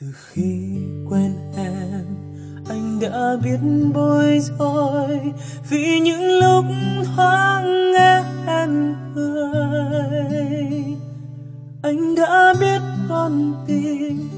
[0.00, 0.78] từ khi
[1.10, 2.04] quen em,
[2.68, 3.58] anh đã biết
[3.94, 5.20] bối rối
[5.70, 6.64] vì những lúc
[7.16, 10.84] thoáng nghe em cười.
[11.82, 14.30] Anh đã biết con tim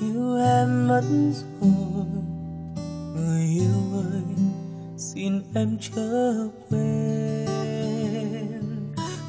[0.00, 1.04] yêu em mất
[1.60, 2.06] rồi.
[3.16, 4.22] Người yêu ơi,
[4.96, 6.34] xin em chớ
[6.70, 7.46] quên.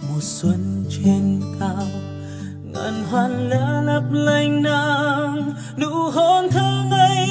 [0.10, 1.88] Mùa xuân trên cao
[2.78, 7.28] ngàn hoàn lá lấp lánh nắng, nụ hôn thơ ngây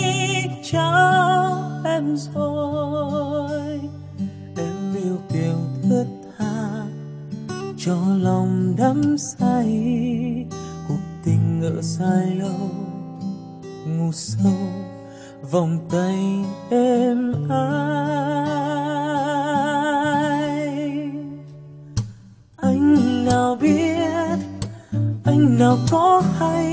[0.72, 3.80] trao em rồi.
[4.56, 6.06] Em yêu kiều thướt
[6.38, 6.86] tha,
[7.78, 9.84] cho lòng đắm say,
[10.88, 12.70] cuộc tình ngỡ dài lâu,
[13.86, 14.52] ngủ sâu,
[15.50, 16.18] vòng tay
[16.70, 18.45] em ai
[25.36, 26.66] anh nào có hay.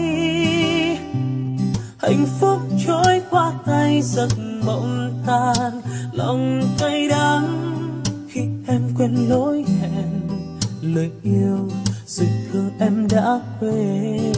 [1.98, 4.28] Hạnh phúc trôi qua tay giấc
[4.66, 7.80] mộng tan lòng cay đắng
[8.28, 10.30] khi em quên lối hẹn.
[10.82, 11.70] Lời yêu
[12.08, 14.34] rồi thương em đã quên.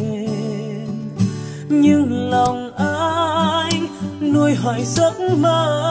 [1.69, 3.87] Nhưng lòng anh
[4.33, 5.81] nuôi hoài giấc mơ.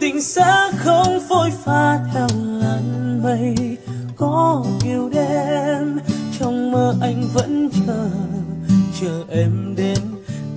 [0.00, 3.76] Tình sẽ không phôi pha theo làn mây
[4.16, 5.98] có yêu đêm
[6.38, 8.10] trong mơ anh vẫn chờ
[9.00, 9.98] chờ em đến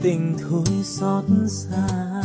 [0.01, 2.18] tình thôi xót xa.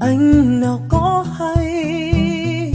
[0.00, 2.72] Anh nào có hay?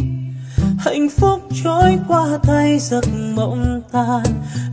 [0.78, 3.06] Hạnh phúc trôi qua tay giấc
[3.36, 4.24] mộng tan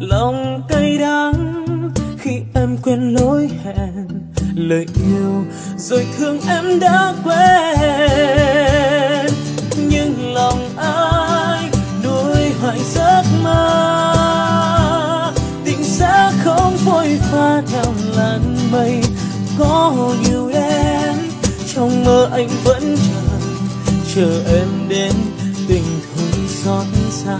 [0.00, 1.64] lòng cay đắng
[2.18, 4.08] khi em quên lối hẹn.
[4.54, 5.44] Lời yêu
[5.76, 8.91] rồi thương em đã quên.
[22.32, 23.38] Anh vẫn chờ
[24.14, 25.12] chờ em đến
[25.68, 25.82] tình
[26.14, 27.38] thương xót xa.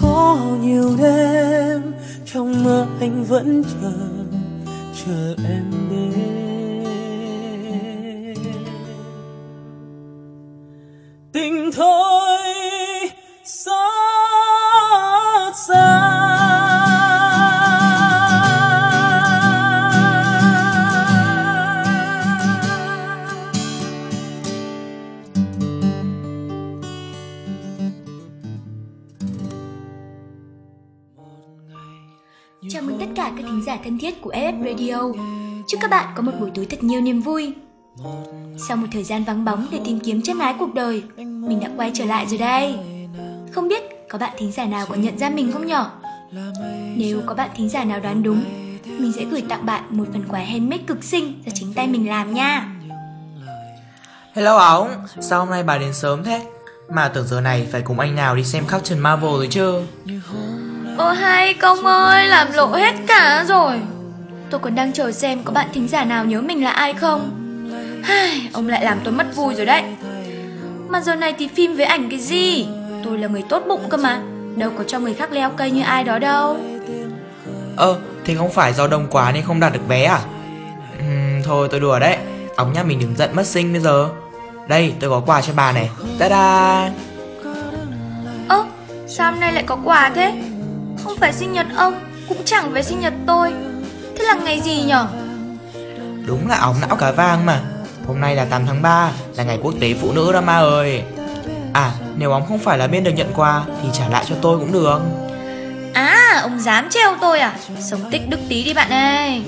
[0.00, 1.82] Có nhiều đêm
[2.32, 3.92] trong mơ anh vẫn chờ
[33.86, 35.22] thân thiết của FF Radio.
[35.68, 37.54] Chúc các bạn có một buổi tối thật nhiều niềm vui.
[38.68, 41.70] Sau một thời gian vắng bóng để tìm kiếm chân ái cuộc đời, mình đã
[41.76, 42.74] quay trở lại rồi đây.
[43.52, 45.90] Không biết có bạn thính giả nào có nhận ra mình không nhở?
[46.96, 48.44] Nếu có bạn thính giả nào đoán đúng,
[48.84, 52.08] mình sẽ gửi tặng bạn một phần quà handmade cực xinh do chính tay mình
[52.08, 52.68] làm nha.
[54.34, 54.88] Hello ống,
[55.20, 56.42] sao hôm nay bà đến sớm thế?
[56.88, 59.80] Mà tưởng giờ này phải cùng anh nào đi xem Captain Marvel rồi chứ
[60.98, 63.76] Ơ hay công ơi, làm lộ hết cả rồi.
[64.50, 67.30] Tôi còn đang chờ xem có bạn thính giả nào nhớ mình là ai không.
[68.04, 69.82] Hai, ông lại làm tôi mất vui rồi đấy.
[70.88, 72.66] Mà giờ này thì phim với ảnh cái gì?
[73.04, 74.20] Tôi là người tốt bụng cơ mà.
[74.56, 76.56] Đâu có cho người khác leo cây như ai đó đâu.
[77.76, 80.20] Ơ, thì không phải do đông quá nên không đặt được vé à?
[80.98, 82.16] Ừm, Thôi tôi đùa đấy
[82.56, 84.08] Ống nhá mình đừng giận mất sinh bây giờ
[84.68, 86.90] Đây tôi có quà cho bà này Ta-da
[88.48, 88.64] Ơ,
[89.06, 90.32] sao hôm nay lại có quà thế?
[91.04, 91.94] Không phải sinh nhật ông,
[92.28, 93.52] cũng chẳng phải sinh nhật tôi.
[94.18, 95.06] Thế là ngày gì nhở?
[96.26, 97.60] Đúng là ống não cả vang mà.
[98.06, 101.02] Hôm nay là 8 tháng 3 Là ngày quốc tế phụ nữ đó ma ơi.
[101.72, 104.58] À nếu ông không phải là bên được nhận quà Thì trả lại cho tôi
[104.58, 105.00] cũng được.
[105.94, 107.58] À, ông dám treo tôi à?
[107.80, 109.42] Sống tích đức tí đi bạn ơi.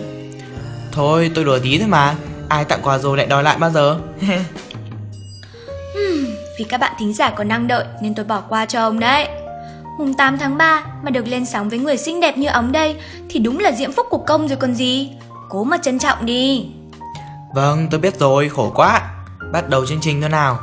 [0.93, 2.15] Thôi tôi đùa tí thôi mà.
[2.49, 3.99] Ai tặng quà rồi lại đòi lại bao giờ?
[6.59, 9.29] Vì các bạn thính giả còn đang đợi nên tôi bỏ qua cho ông đấy
[9.99, 12.97] Mùng 8 tháng 3 mà được lên sóng với người xinh đẹp như ống đây
[13.29, 15.11] Thì đúng là diễm phúc của công rồi còn gì.
[15.49, 16.67] Cố mà trân trọng đi.
[17.55, 19.11] Vâng tôi biết rồi khổ quá.
[19.53, 20.59] Bắt đầu chương trình thôi nào.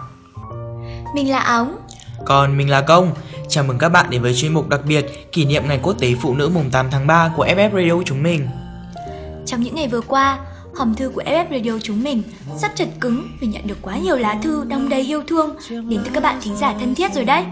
[1.16, 1.78] Mình là ống.
[2.26, 3.12] Còn mình là Công.
[3.50, 6.14] Chào mừng các bạn đến với chuyên mục đặc biệt Kỷ niệm Ngày Quốc tế
[6.22, 8.48] Phụ nữ mùng 8 tháng 3 của FF Radio chúng mình.
[9.46, 10.40] Trong những ngày vừa qua,
[10.76, 12.24] hòm thư của FF Radio chúng mình
[12.58, 16.02] sắp chật cứng vì nhận được quá nhiều lá thư đong đầy yêu thương đến
[16.06, 17.44] từ các bạn thính giả thân thiết rồi đấy.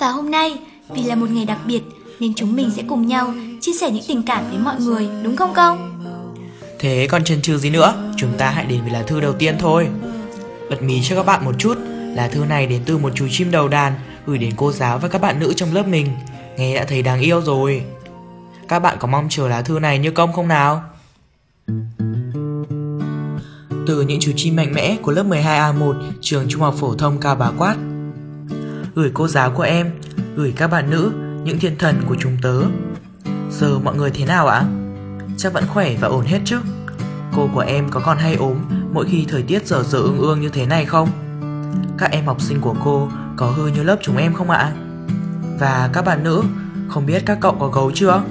[0.00, 0.58] Và hôm nay,
[0.94, 1.82] vì là một ngày đặc biệt
[2.20, 5.36] nên chúng mình sẽ cùng nhau chia sẻ những tình cảm với mọi người, đúng
[5.36, 5.86] không Công?
[6.78, 8.12] Thế còn chần chừ gì nữa?
[8.16, 9.88] Chúng ta hãy đến với lá thư đầu tiên thôi.
[10.70, 11.78] Bật mí cho các bạn một chút.
[12.16, 13.92] Lá thư này đến từ một chú chim đầu đàn
[14.26, 16.06] Gửi đến cô giáo và các bạn nữ trong lớp mình.
[16.56, 17.82] Nghe đã thấy đáng yêu rồi.
[18.68, 20.82] Các bạn có mong chờ lá thư này như công không nào?
[23.86, 27.34] Từ những chú chim mạnh mẽ của lớp 12A1 Trường Trung học Phổ thông Cao
[27.34, 27.76] Bá Quát.
[28.94, 29.90] Gửi cô giáo của em
[30.40, 31.12] Gửi các bạn nữ
[31.44, 32.62] Những thiên thần của chúng tớ
[33.50, 34.64] Giờ mọi người thế nào ạ?
[35.36, 36.58] Chắc vẫn khỏe và ổn hết chứ
[37.36, 38.56] Cô của em có còn hay ốm
[38.92, 41.08] Mỗi khi thời tiết dở dở ương ương như thế này không?
[41.98, 44.72] Các em học sinh của cô Có hư như lớp chúng em không ạ?
[45.58, 46.42] Và các bạn nữ,
[46.88, 48.22] Không biết các cậu có gấu chưa?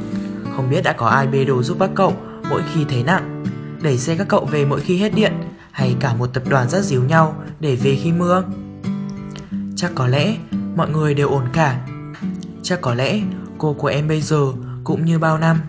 [0.55, 2.13] Không biết đã có ai bê đồ giúp các cậu
[2.49, 3.43] Mỗi khi thấy nặng
[3.81, 5.33] Đẩy xe các cậu về mỗi khi hết điện,
[5.71, 8.43] Hay cả một tập đoàn rất díu nhau Để về khi mưa
[9.75, 10.35] Chắc có lẽ
[10.75, 11.79] mọi người đều ổn cả
[12.69, 13.19] Chắc có lẽ
[13.57, 14.45] cô của em bây giờ,
[14.83, 15.59] cũng như bao năm,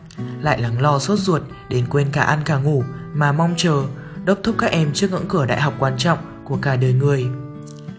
[0.40, 3.82] lại lắng lo sốt ruột đến quên cả ăn cả ngủ mà mong chờ,
[4.24, 7.26] đốc thúc các em trước ngưỡng cửa đại học quan trọng của cả đời người.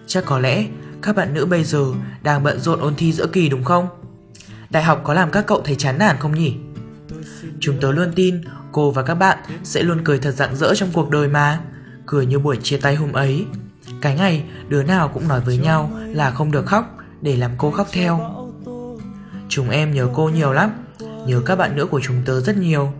[0.07, 0.65] Chắc có lẽ
[1.01, 1.85] các bạn nữ bây giờ
[2.23, 3.87] đang bận rộn ôn thi giữa kỳ đúng không?
[4.69, 6.55] Đại học có làm các cậu thấy chán nản không nhỉ?
[7.59, 10.89] Chúng tớ luôn tin cô và các bạn sẽ luôn cười thật rạng rỡ trong
[10.93, 11.59] cuộc đời mà.
[12.05, 13.45] Cười như buổi chia tay hôm ấy.
[14.01, 17.71] Cái ngày đứa nào cũng nói với nhau là không được khóc để làm cô
[17.71, 18.40] khóc theo.
[19.51, 20.71] Chúng em nhớ cô nhiều lắm.
[21.27, 22.93] Nhớ các bạn nữ của chúng tớ rất nhiều.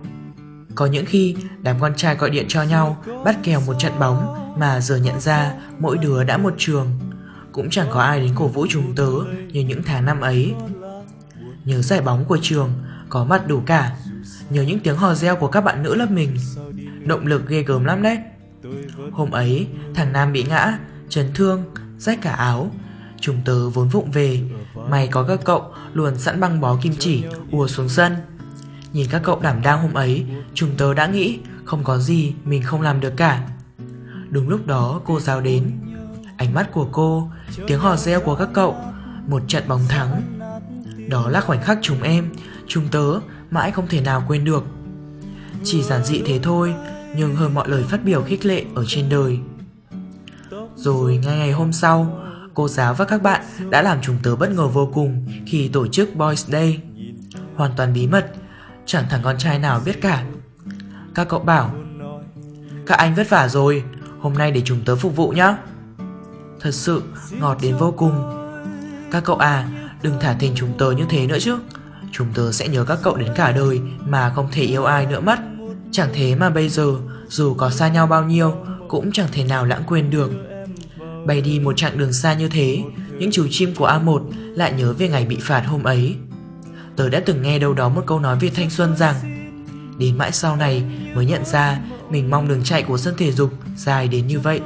[0.75, 4.36] Có những khi, đám con trai gọi điện cho nhau, Bắt kèo một trận bóng,
[4.59, 6.88] Mà giờ nhận ra mỗi đứa đã một trường.
[7.51, 9.09] Cũng chẳng có ai đến cổ vũ chúng tớ
[9.51, 10.53] Như những tháng năm ấy.
[11.65, 12.74] Nhớ giải bóng của trường,
[13.09, 13.95] Có mặt đủ cả.
[14.50, 16.38] Nhớ những tiếng hò reo của các bạn nữ lớp mình.
[17.06, 18.18] Động lực ghê gớm lắm đấy.
[19.12, 20.77] Hôm ấy, thằng Nam bị ngã,
[21.09, 21.63] Chấn thương,
[21.98, 22.71] Rách cả áo.
[23.19, 24.42] Chúng tớ vốn vụng về
[24.75, 28.15] May có các cậu luôn sẵn băng bó kim chỉ, ùa xuống sân.
[28.94, 32.63] Nhìn các cậu đảm đang hôm ấy, Chúng tớ đã nghĩ không có gì mình
[32.63, 33.47] không làm được cả.
[34.29, 35.71] Đúng lúc đó, cô giáo đến.
[36.38, 37.31] Ánh mắt của cô,
[37.68, 38.75] Tiếng hò reo của các cậu,
[39.27, 40.21] Một trận bóng thắng.
[41.09, 42.29] Đó là khoảnh khắc chúng em,
[42.67, 43.19] Chúng tớ
[43.51, 44.63] mãi không thể nào quên được.
[45.63, 46.74] Chỉ giản dị thế thôi,
[47.15, 49.39] Nhưng hơn mọi lời phát biểu khích lệ ở trên đời.
[50.75, 52.19] Rồi ngay ngày hôm sau
[52.53, 55.88] cô giáo và các bạn đã làm chúng tớ bất ngờ vô cùng khi tổ
[55.88, 56.81] chức Boys Day.
[57.55, 58.31] Hoàn toàn bí mật,
[58.86, 60.25] chẳng thằng con trai nào biết cả.
[61.15, 61.74] Các cậu bảo,
[62.88, 63.84] các anh vất vả rồi,
[64.20, 65.58] hôm nay để chúng tớ phục vụ nhá.
[66.60, 67.03] Thật sự
[67.39, 68.38] ngọt đến vô cùng.
[69.12, 69.67] Các cậu à,
[70.01, 71.58] đừng thả thình chúng tớ như thế nữa chứ.
[72.12, 75.20] Chúng tớ sẽ nhớ các cậu đến cả đời mà không thể yêu ai nữa
[75.20, 75.39] mất.
[75.91, 76.93] Chẳng thế mà bây giờ,
[77.27, 78.55] dù có xa nhau bao nhiêu,
[78.88, 80.31] cũng chẳng thể nào lãng quên được.
[81.25, 82.84] Bay đi một chặng đường xa như thế
[83.20, 86.16] Những chú chim của A1 lại nhớ về ngày bị phạt hôm ấy.
[86.96, 89.16] Tớ đã từng nghe đâu đó một câu nói về thanh xuân rằng
[89.98, 90.84] Đến mãi sau này
[91.16, 94.62] mới nhận ra Mình mong đường chạy của sân thể dục dài đến như vậy.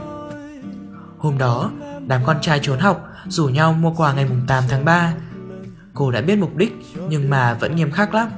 [1.18, 1.72] Hôm đó,
[2.08, 5.14] đám con trai trốn học rủ nhau mua quà ngày 8 tháng 3
[5.94, 6.74] Cô đã biết mục đích
[7.10, 8.30] nhưng mà vẫn nghiêm khắc lắm.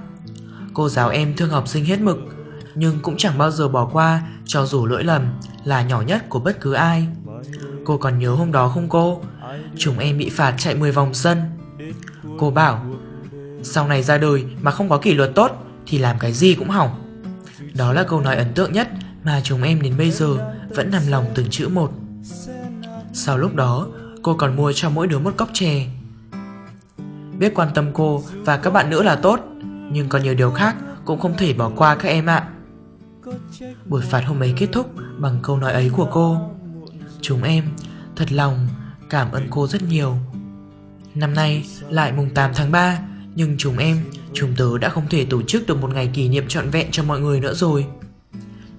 [0.74, 2.18] Cô giáo em thương học sinh hết mực
[2.76, 5.22] Nhưng cũng chẳng bao giờ bỏ qua cho dù lỗi lầm
[5.64, 7.08] là nhỏ nhất của bất cứ ai.
[7.88, 9.22] Cô còn nhớ hôm đó không cô?
[9.77, 11.41] Chúng em bị phạt chạy 10 vòng sân.
[12.38, 12.86] Cô bảo,
[13.63, 15.51] sau này ra đời mà không có kỷ luật tốt
[15.86, 16.89] thì làm cái gì cũng hỏng.
[17.74, 18.88] Đó là câu nói ấn tượng nhất
[19.24, 21.91] mà chúng em đến bây giờ vẫn nằm lòng từng chữ một.
[23.13, 23.88] Sau lúc đó,
[24.22, 25.88] cô còn mua cho mỗi đứa một cốc chè.
[27.39, 29.39] Biết quan tâm cô và các bạn nữa là tốt,
[29.91, 30.75] nhưng còn nhiều điều khác
[31.06, 32.48] cũng không thể bỏ qua các em ạ.
[33.86, 36.51] Buổi phạt hôm ấy kết thúc bằng câu nói ấy của cô
[37.22, 37.64] Chúng em
[38.16, 38.68] thật lòng
[39.10, 40.18] cảm ơn cô rất nhiều.
[41.16, 43.00] Năm nay lại mùng 8 tháng 3
[43.36, 43.98] Nhưng chúng em,
[44.34, 47.04] chúng tớ đã không thể tổ chức được một ngày kỷ niệm trọn vẹn cho
[47.04, 47.86] mọi người nữa rồi.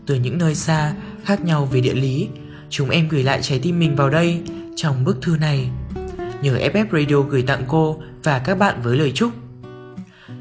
[0.07, 2.29] Từ những nơi xa, khác nhau về địa lý
[2.71, 4.43] Chúng em gửi lại trái tim mình vào đây
[4.77, 5.71] Trong bức thư này.
[6.43, 9.33] Nhờ FF Radio gửi tặng cô và các bạn với lời chúc.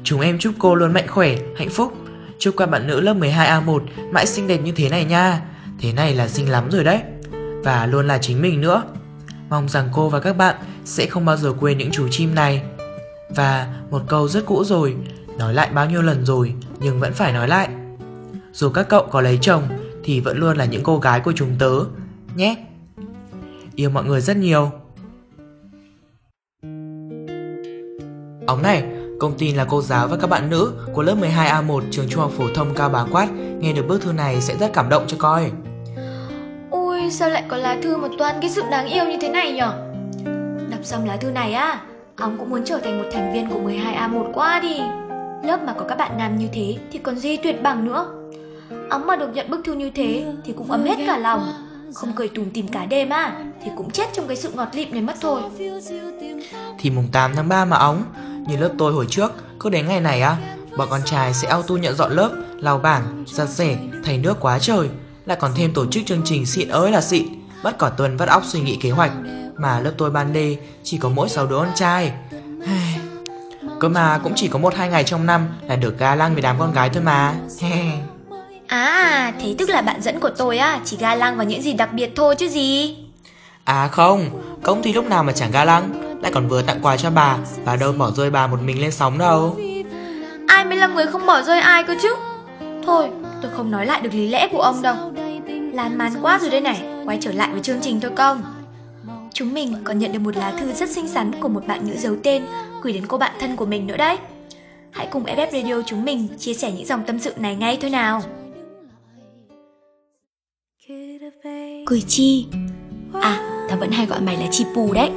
[0.04, 1.92] Chúng em chúc cô luôn mạnh khỏe, hạnh phúc.
[2.38, 3.80] Chúc các bạn nữ lớp 12A1
[4.12, 5.40] mãi xinh đẹp như thế này nha.
[5.80, 7.00] Thế này là xinh lắm rồi đấy.
[7.64, 8.82] Và luôn là chính mình nữa.
[9.48, 12.62] Mong rằng cô và các bạn sẽ không bao giờ quên những chú chim này.
[13.30, 14.96] Và một câu rất cũ rồi
[15.38, 17.68] Nói lại bao nhiêu lần rồi nhưng vẫn phải nói lại.
[18.52, 19.62] Dù các cậu có lấy chồng
[20.04, 21.70] thì vẫn luôn là những cô gái của chúng tớ
[22.34, 22.56] Nhé.
[23.74, 24.70] Yêu mọi người rất nhiều.
[28.46, 28.84] Ống này,
[29.20, 32.32] công tin là cô giáo và các bạn nữ của lớp 12A1 trường trung học
[32.36, 33.28] phổ thông Cao Bá Quát.
[33.60, 35.50] Nghe được bức thư này sẽ rất cảm động cho coi.
[37.10, 39.72] Sao lại có lá thư một toàn cái sự đáng yêu như thế này nhở?
[40.70, 41.80] Đọc xong lá thư này á
[42.16, 44.78] Ông cũng muốn trở thành một thành viên của 12A1 quá đi.
[45.48, 48.06] Lớp mà có các bạn nam như thế thì còn gì tuyệt bằng nữa.
[48.90, 51.52] Ông mà được nhận bức thư như thế thì cũng ấm hết cả lòng.
[51.94, 54.90] Không cười tùm tìm cả đêm á Thì cũng chết trong cái sự ngọt lịm
[54.90, 55.40] này mất thôi.
[56.78, 58.02] Thì mùng 8 tháng 3 mà óng
[58.48, 60.36] Như lớp tôi hồi trước Cứ đến ngày này á
[60.76, 64.58] Bọn con trai sẽ auto nhận dọn lớp Lau bảng, giặt rẻ, thầy nước quá
[64.58, 64.88] trời.
[65.28, 67.26] Lại còn thêm tổ chức chương trình xịn ơi là xịn.
[67.62, 69.12] Mất cả tuần vắt óc suy nghĩ kế hoạch.
[69.56, 72.12] Mà lớp tôi ban đê Chỉ có mỗi 6 đứa con trai.
[73.80, 76.42] Cơ mà cũng chỉ có một hai ngày trong năm Là được ga lăng với
[76.42, 77.34] đám con gái thôi mà.
[78.66, 81.72] À thế tức là bạn dẫn của tôi á Chỉ ga lăng vào những gì
[81.72, 82.96] đặc biệt thôi chứ gì?
[83.64, 84.30] À không,
[84.62, 86.18] công ty lúc nào mà chẳng ga lăng.
[86.22, 88.92] Lại còn vừa tặng quà cho bà Bà đâu bỏ rơi bà một mình lên
[88.92, 89.56] sóng đâu.
[90.46, 92.14] Ai mới là người không bỏ rơi ai cơ chứ
[92.88, 93.10] Thôi.
[93.42, 94.96] Tôi không nói lại được lý lẽ của ông đâu.
[95.72, 98.42] Lan man quá rồi đây này Quay trở lại với chương trình thôi công
[99.32, 101.94] Chúng mình còn nhận được một lá thư rất xinh xắn Của một bạn nữ
[101.96, 102.42] giấu tên
[102.82, 104.16] Gửi đến cô bạn thân của mình nữa đấy.
[104.90, 107.90] Hãy cùng FF Radio chúng mình chia sẻ những dòng tâm sự này ngay thôi
[107.90, 108.22] nào.
[111.86, 112.46] Cười chi?
[113.12, 115.10] À, tao vẫn hay gọi mày là chi pù đấy.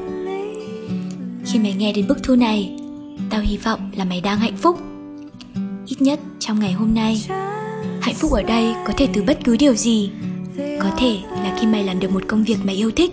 [1.45, 2.79] Khi mày nghe đến bức thư này
[3.29, 4.77] Tao hy vọng là mày đang hạnh phúc.
[5.87, 7.21] Ít nhất trong ngày hôm nay
[8.01, 10.09] Hạnh phúc ở đây có thể từ bất cứ điều gì.
[10.57, 13.11] Có thể là khi mày làm được một công việc mày yêu thích.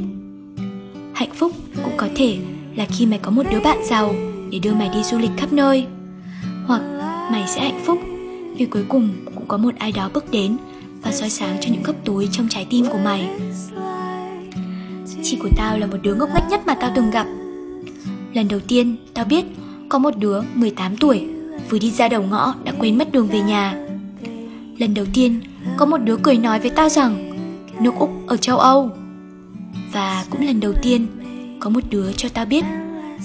[1.14, 1.52] Hạnh phúc
[1.84, 2.38] cũng có thể
[2.76, 4.14] là khi mày có một đứa bạn giàu
[4.50, 5.86] Để đưa mày đi du lịch khắp nơi.
[6.66, 6.82] Hoặc
[7.32, 7.98] mày sẽ hạnh phúc
[8.56, 10.56] Vì cuối cùng cũng có một ai đó bước đến
[11.02, 13.28] Và soi sáng cho những góc tối trong trái tim của mày.
[15.22, 17.26] Chị của tao là một đứa ngốc nghếch nhất mà tao từng gặp.
[18.34, 19.44] Lần đầu tiên tao biết
[19.88, 21.28] có một đứa 18 tuổi
[21.70, 23.87] Vừa đi ra đầu ngõ đã quên mất đường về nhà.
[24.78, 25.40] Lần đầu tiên,
[25.76, 27.34] có một đứa cười nói với ta rằng,
[27.80, 28.90] Nước Úc ở châu Âu.
[29.92, 31.06] Và cũng lần đầu tiên,
[31.60, 32.64] có một đứa cho ta biết,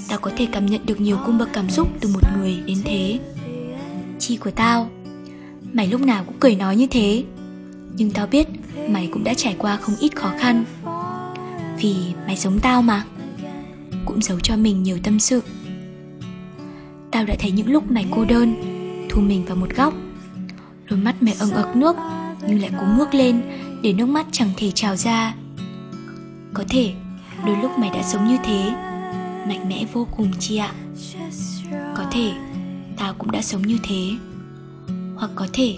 [0.09, 2.77] Tao có thể cảm nhận được nhiều cung bậc cảm xúc từ một người đến
[2.85, 3.19] thế.
[4.19, 4.89] Chi của tao,
[5.73, 7.23] Mày lúc nào cũng cười nói như thế.
[7.95, 8.47] Nhưng tao biết,
[8.89, 10.63] mày cũng đã trải qua không ít khó khăn.
[11.81, 11.95] Vì
[12.27, 13.03] mày giống tao mà,
[14.05, 15.41] Cũng giấu cho mình nhiều tâm sự.
[17.11, 18.55] Tao đã thấy những lúc mày cô đơn,
[19.09, 19.93] Thu mình vào một góc.
[20.93, 21.95] Đôi mắt mày ẩn ực nước,
[22.47, 23.41] Nhưng lại cố ngước lên,
[23.81, 25.35] Để nước mắt chẳng thể trào ra.
[26.53, 26.93] Có thể,
[27.45, 28.71] đôi lúc mày đã sống như thế,
[29.47, 30.73] Mạnh mẽ vô cùng chị ạ.
[31.97, 32.31] Có thể,
[32.97, 34.11] Tao cũng đã sống như thế.
[35.15, 35.75] Hoặc có thể,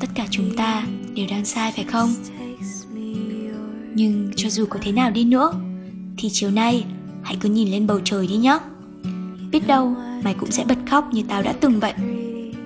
[0.00, 2.14] Tất cả chúng ta đều đang sai phải không?
[3.94, 5.52] Nhưng cho dù có thế nào đi nữa,
[6.18, 6.84] Thì chiều nay,
[7.22, 8.58] Hãy cứ nhìn lên bầu trời đi nhé
[9.52, 11.92] Biết đâu, mày cũng sẽ bật khóc như tao đã từng vậy.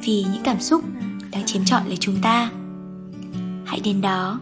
[0.02, 0.84] Vì những cảm xúc
[1.32, 2.50] đang chiếm trọn lấy chúng ta.
[3.64, 4.40] Hãy đến đó.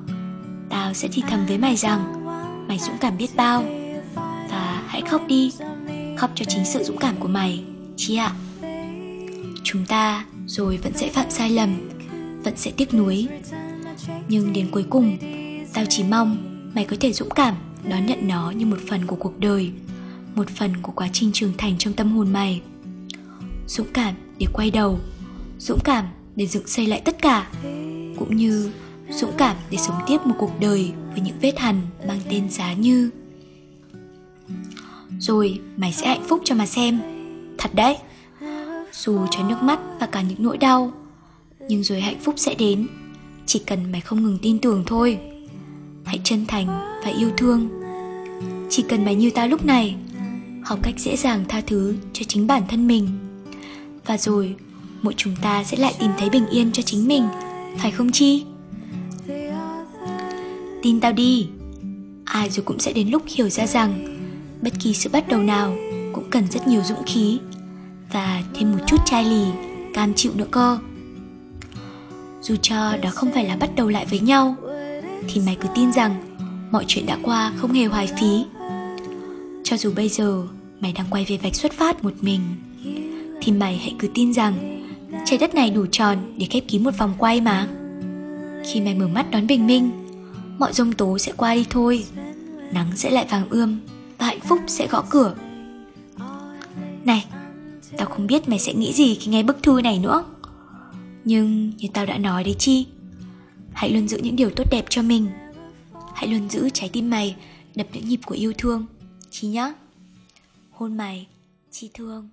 [0.69, 2.27] Tao sẽ thì thầm với mày rằng,
[2.69, 3.65] Mày dũng cảm biết bao.
[4.51, 5.53] Và hãy khóc đi.
[6.17, 7.65] Khóc cho chính sự dũng cảm của mày.
[7.97, 8.33] Chị ạ?
[9.63, 11.89] Chúng ta rồi vẫn sẽ phạm sai lầm,
[12.45, 13.29] Vẫn sẽ tiếc nuối.
[14.29, 15.19] Nhưng đến cuối cùng,
[15.75, 16.37] Tao chỉ mong
[16.75, 17.55] mày có thể dũng cảm
[17.91, 19.73] Đón nhận nó như một phần của cuộc đời,
[20.35, 22.61] Một phần của quá trình trưởng thành trong tâm hồn mày.
[23.67, 25.01] Dũng cảm để quay đầu.
[25.59, 26.05] Dũng cảm
[26.37, 27.49] để dựng xây lại tất cả,
[28.19, 28.71] Cũng như
[29.11, 32.73] dũng cảm để sống tiếp một cuộc đời Với những vết hằn mang tên giá
[32.73, 33.11] như.
[35.19, 37.01] Rồi, mày sẽ hạnh phúc cho mà xem.
[37.59, 37.97] Thật đấy.
[38.93, 40.93] Dù cho nước mắt và cả những nỗi đau,
[41.69, 42.87] Nhưng rồi hạnh phúc sẽ đến.
[43.47, 45.19] Chỉ cần mày không ngừng tin tưởng thôi.
[46.05, 46.67] Hãy chân thành
[47.05, 47.69] và yêu thương.
[48.71, 49.97] Chỉ cần mày như ta lúc này,
[50.65, 53.09] Học cách dễ dàng tha thứ cho chính bản thân mình.
[54.07, 54.55] Và rồi
[55.03, 57.29] mỗi chúng ta sẽ lại tìm thấy bình yên cho chính mình,
[57.79, 58.45] Phải không Chi?
[60.83, 61.49] tin tao đi,
[62.25, 64.19] ai rồi cũng sẽ đến lúc hiểu ra rằng
[64.63, 65.77] bất kỳ sự bắt đầu nào
[66.13, 67.39] cũng cần rất nhiều dũng khí
[68.13, 69.45] và thêm một chút chai lì,
[69.95, 70.79] cam chịu nữa cơ
[72.43, 74.57] dù cho đó không phải là bắt đầu lại với nhau,
[75.29, 76.37] thì mày cứ tin rằng
[76.73, 78.45] mọi chuyện đã qua không hề hoài phí
[79.65, 80.43] cho dù bây giờ
[80.81, 82.41] mày đang quay về vạch xuất phát một mình,
[83.41, 84.80] thì mày hãy cứ tin rằng
[85.25, 87.69] trái đất này đủ tròn để khép kín một vòng quay mà.
[88.65, 89.91] Khi mày mở mắt đón bình minh,
[90.59, 92.05] mọi giông tố sẽ qua đi thôi.
[92.73, 93.81] Nắng sẽ lại vàng ươm
[94.19, 95.35] và hạnh phúc sẽ gõ cửa.
[97.05, 97.25] Này,
[97.97, 100.25] tao không biết mày sẽ nghĩ gì khi nghe bức thư này nữa.
[101.25, 102.87] Nhưng như tao đã nói đấy chi,
[103.73, 105.29] hãy luôn giữ những điều tốt đẹp cho mình.
[106.15, 107.37] Hãy luôn giữ trái tim mày
[107.75, 108.87] đập những nhịp của yêu thương,
[109.31, 109.73] chi nhá.
[110.71, 111.27] Hôn mày,
[111.71, 112.29] chi thương.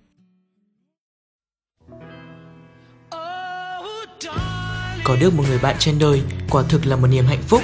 [5.04, 7.62] Có được một người bạn trên đời, quả thực là một niềm hạnh phúc.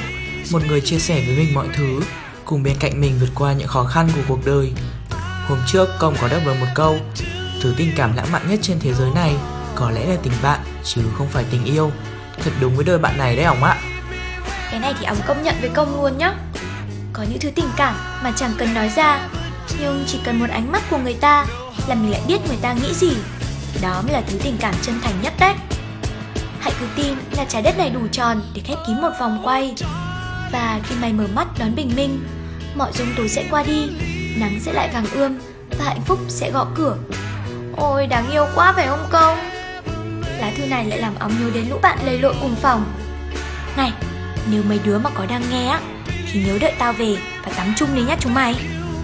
[0.52, 2.00] Một người chia sẻ với mình mọi thứ,
[2.44, 4.72] Cùng bên cạnh mình vượt qua những khó khăn của cuộc đời.
[5.48, 6.98] Hôm trước, công có đáp được một câu,
[7.62, 9.34] Thứ tình cảm lãng mạn nhất trên thế giới này
[9.74, 11.92] Có lẽ là tình bạn, chứ không phải tình yêu.
[12.44, 13.78] Thật đúng với đời bạn này đấy, ổng ạ.
[14.70, 16.34] Cái này thì ông công nhận với công luôn nhá.
[17.12, 19.28] Có những thứ tình cảm mà chẳng cần nói ra,
[19.80, 21.46] Nhưng chỉ cần một ánh mắt của người ta
[21.86, 23.12] Là mình lại biết người ta nghĩ gì.
[23.82, 25.54] Đó mới là thứ tình cảm chân thành nhất đấy
[26.84, 29.74] cứ tin là trái đất này đủ tròn để khép kín một vòng quay.
[30.52, 32.26] Và khi mày mở mắt đón bình minh
[32.74, 33.88] Mọi giông tố sẽ qua đi
[34.36, 35.38] Nắng sẽ lại vàng ươm
[35.78, 36.96] Và hạnh phúc sẽ gõ cửa.
[37.76, 39.38] Ôi đáng yêu quá phải không công?
[40.40, 42.84] Lá thư này lại làm óng nhớ đến lũ bạn lầy lội cùng phòng.
[43.76, 43.92] Này
[44.50, 45.80] Nếu mấy đứa mà có đang nghe á
[46.32, 48.54] Thì nhớ đợi tao về và tắm chung đi nhá chúng mày.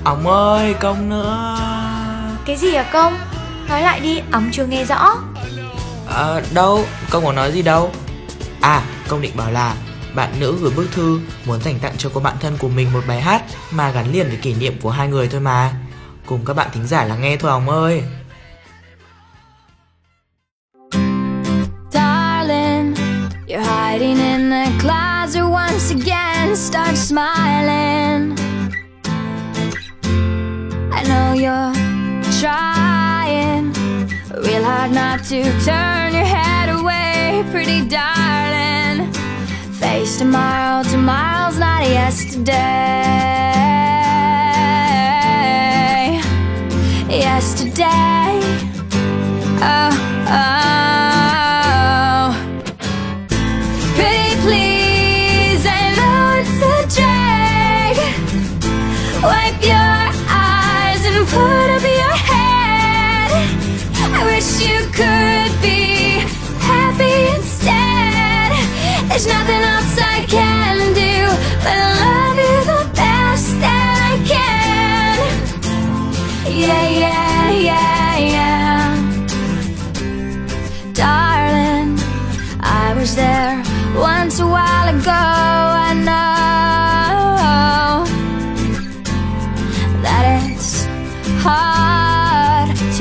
[0.04, 1.56] Ổng ơi công nữa.
[2.46, 3.18] Cái gì à công?
[3.68, 5.16] Nói lại đi óng chưa nghe rõ
[6.10, 7.92] À đâu công có nói gì đâu
[8.60, 9.74] À công định bảo là
[10.14, 13.00] bạn nữ gửi bức thư muốn dành tặng cho cô bạn thân của mình một
[13.08, 15.72] bài hát mà gắn liền với kỷ niệm của hai người thôi mà.
[16.26, 18.02] Cùng các bạn thính giả lắng nghe thôi ông ơi.
[21.92, 22.94] Darling,
[23.46, 26.56] you're hiding in the closet once again.
[26.56, 28.36] Start smiling.
[30.92, 31.74] I know you're
[32.40, 32.69] trying
[34.80, 39.12] hard not to turn your head away, pretty darling.
[39.74, 42.52] Face tomorrow, tomorrow's not yesterday.
[47.10, 48.40] Yesterday.
[49.62, 50.79] Oh, oh.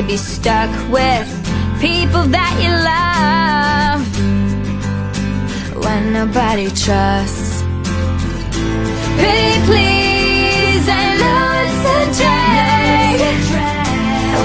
[0.09, 1.27] Be stuck with
[1.79, 4.01] people that you love
[5.85, 7.61] when nobody trusts.
[9.19, 13.19] Pretty please, I know it's a drag.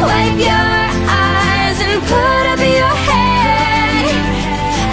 [0.05, 0.75] Wipe your
[1.25, 4.13] eyes and put up your head.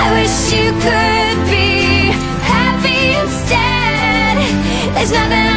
[0.03, 1.67] I wish you could be
[2.47, 4.35] happy instead.
[4.95, 5.50] There's nothing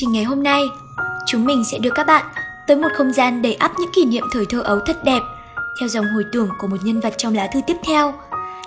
[0.00, 0.70] trình ngày hôm nay,
[1.26, 2.26] chúng mình sẽ đưa các bạn
[2.66, 5.22] tới một không gian đầy ắp những kỷ niệm thời thơ ấu thật đẹp,
[5.80, 8.14] theo dòng hồi tưởng của một nhân vật trong lá thư tiếp theo.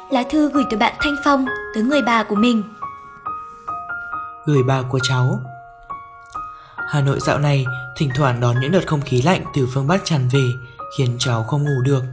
[0.09, 2.63] Lá thư gửi từ bạn Thanh Phong tới người bà của mình.
[4.45, 5.39] Gửi bà của cháu
[6.75, 7.65] Hà Nội dạo này
[7.97, 10.51] thỉnh thoảng đón những đợt không khí lạnh từ phương Bắc tràn về
[10.97, 12.03] khiến cháu không ngủ được.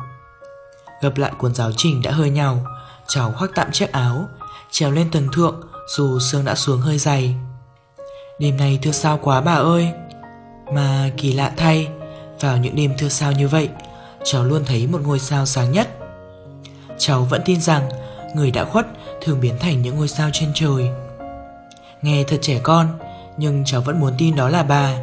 [1.02, 2.66] Gặp lại cuốn giáo trình đã hơi nhào,
[3.06, 4.28] cháu khoác tạm chiếc áo,
[4.70, 5.60] trèo lên tầng thượng
[5.96, 7.36] dù sương đã xuống hơi dày.
[8.38, 9.88] Đêm nay thưa sao quá bà ơi.
[10.72, 11.88] Mà kỳ lạ thay,
[12.40, 13.68] Vào những đêm thưa sao như vậy,
[14.24, 15.88] Cháu luôn thấy một ngôi sao sáng nhất.
[16.98, 17.88] Cháu vẫn tin rằng
[18.34, 18.86] Người đã khuất
[19.20, 20.88] thường biến thành những ngôi sao trên trời.
[22.02, 22.98] Nghe thật trẻ con,
[23.36, 24.98] Nhưng cháu vẫn muốn tin đó là bà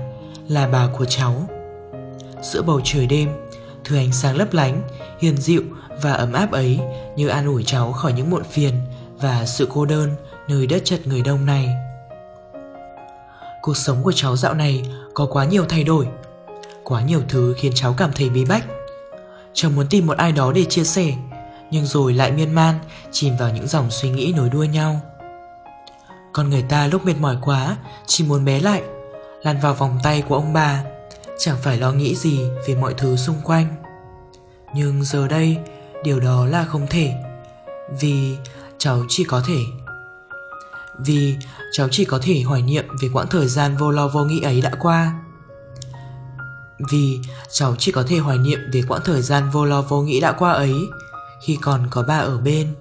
[0.48, 1.48] Là bà của cháu.
[2.42, 3.30] Giữa bầu trời đêm,
[3.84, 4.82] Thứ ánh sáng lấp lánh,
[5.20, 5.64] Hiền dịu
[6.02, 6.80] và ấm áp ấy
[7.16, 8.74] Như an ủi cháu khỏi những muộn phiền
[9.18, 10.10] Và sự cô đơn
[10.48, 11.70] Nơi đất chật người đông này.
[13.66, 16.08] Cuộc sống của cháu dạo này có quá nhiều thay đổi,
[16.84, 18.66] Quá nhiều thứ khiến cháu cảm thấy bí bách.
[19.54, 21.14] Cháu muốn tìm một ai đó để chia sẻ,
[21.72, 22.80] Nhưng rồi lại miên man,
[23.12, 25.02] Chìm vào những dòng suy nghĩ nối đuôi nhau.
[26.34, 28.84] Con người ta lúc mệt mỏi quá, Chỉ muốn bé lại,
[29.44, 30.84] Lăn vào vòng tay của ông bà,
[31.38, 33.76] Chẳng phải lo nghĩ gì về mọi thứ xung quanh.
[34.76, 35.58] Nhưng giờ đây,
[36.04, 37.14] Điều đó là không thể,
[38.00, 38.38] Vì
[38.78, 39.60] cháu chỉ có thể
[41.00, 41.36] vì
[41.72, 44.62] cháu chỉ có thể hoài niệm về quãng thời gian vô lo vô nghĩ ấy
[44.62, 45.14] đã qua.
[46.92, 47.20] Vì
[47.52, 50.32] cháu chỉ có thể hoài niệm về quãng thời gian vô lo vô nghĩ đã
[50.32, 50.76] qua ấy
[51.46, 52.76] khi còn có ba ở bên.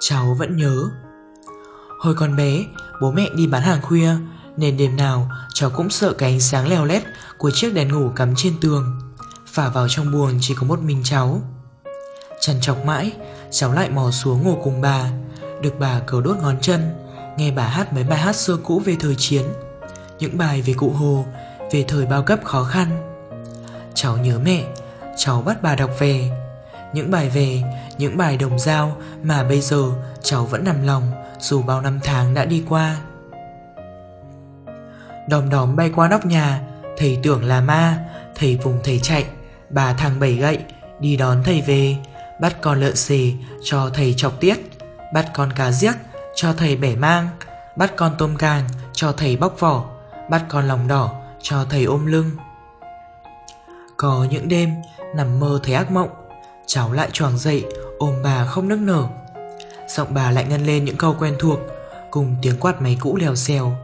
[0.00, 0.84] Cháu vẫn nhớ.
[2.00, 2.64] Hồi còn bé,
[3.00, 4.10] bố mẹ đi bán hàng khuya
[4.56, 7.02] nên đêm nào cháu cũng sợ cái ánh sáng leo lét
[7.38, 9.00] của chiếc đèn ngủ cắm trên tường.
[9.46, 11.42] Phả vào trong buồng chỉ có một mình cháu.
[12.40, 13.12] Chằn chọc mãi,
[13.50, 15.10] cháu lại mò xuống ngủ cùng bà
[15.62, 16.80] được bà cầu đốt ngón chân,
[17.36, 19.42] nghe bà hát mấy bài hát xưa cũ về thời chiến,
[20.18, 21.24] những bài về cụ Hồ,
[21.72, 23.14] về thời bao cấp khó khăn.
[23.94, 24.64] Cháu nhớ mẹ,
[25.16, 26.30] cháu bắt bà đọc về,
[26.92, 27.62] những bài về,
[27.98, 29.84] những bài đồng dao mà bây giờ
[30.22, 31.02] cháu vẫn nằm lòng
[31.40, 32.96] dù bao năm tháng đã đi qua.
[35.28, 36.60] Đom đóm bay qua nóc nhà,
[36.96, 37.98] thầy tưởng là ma,
[38.34, 39.24] thầy vùng thầy chạy,
[39.70, 40.58] bà thằng bảy gậy,
[41.00, 41.96] đi đón thầy về,
[42.40, 43.32] bắt con lợn xề
[43.64, 44.70] cho thầy chọc tiết
[45.12, 45.94] bắt con cá giếc
[46.34, 47.28] cho thầy bẻ mang,
[47.76, 49.84] bắt con tôm càng cho thầy bóc vỏ,
[50.30, 51.10] bắt con lòng đỏ
[51.42, 52.30] cho thầy ôm lưng.
[53.96, 54.74] Có những đêm
[55.16, 56.10] nằm mơ thấy ác mộng,
[56.66, 57.64] cháu lại choàng dậy
[57.98, 59.04] ôm bà không nức nở.
[59.88, 61.58] Giọng bà lại ngân lên những câu quen thuộc,
[62.10, 63.76] cùng tiếng quạt máy cũ lèo xèo.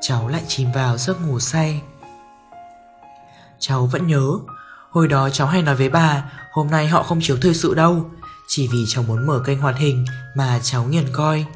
[0.00, 1.80] Cháu lại chìm vào giấc ngủ say.
[3.58, 4.30] Cháu vẫn nhớ,
[4.90, 8.10] hồi đó cháu hay nói với bà hôm nay họ không chiếu thời sự đâu,
[8.48, 10.04] chỉ vì cháu muốn mở kênh hoạt hình
[10.34, 11.46] mà cháu nghiền coi.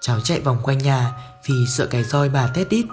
[0.00, 1.12] Cháu chạy vòng quanh nhà
[1.46, 2.86] vì sợ cái roi bà tét đít.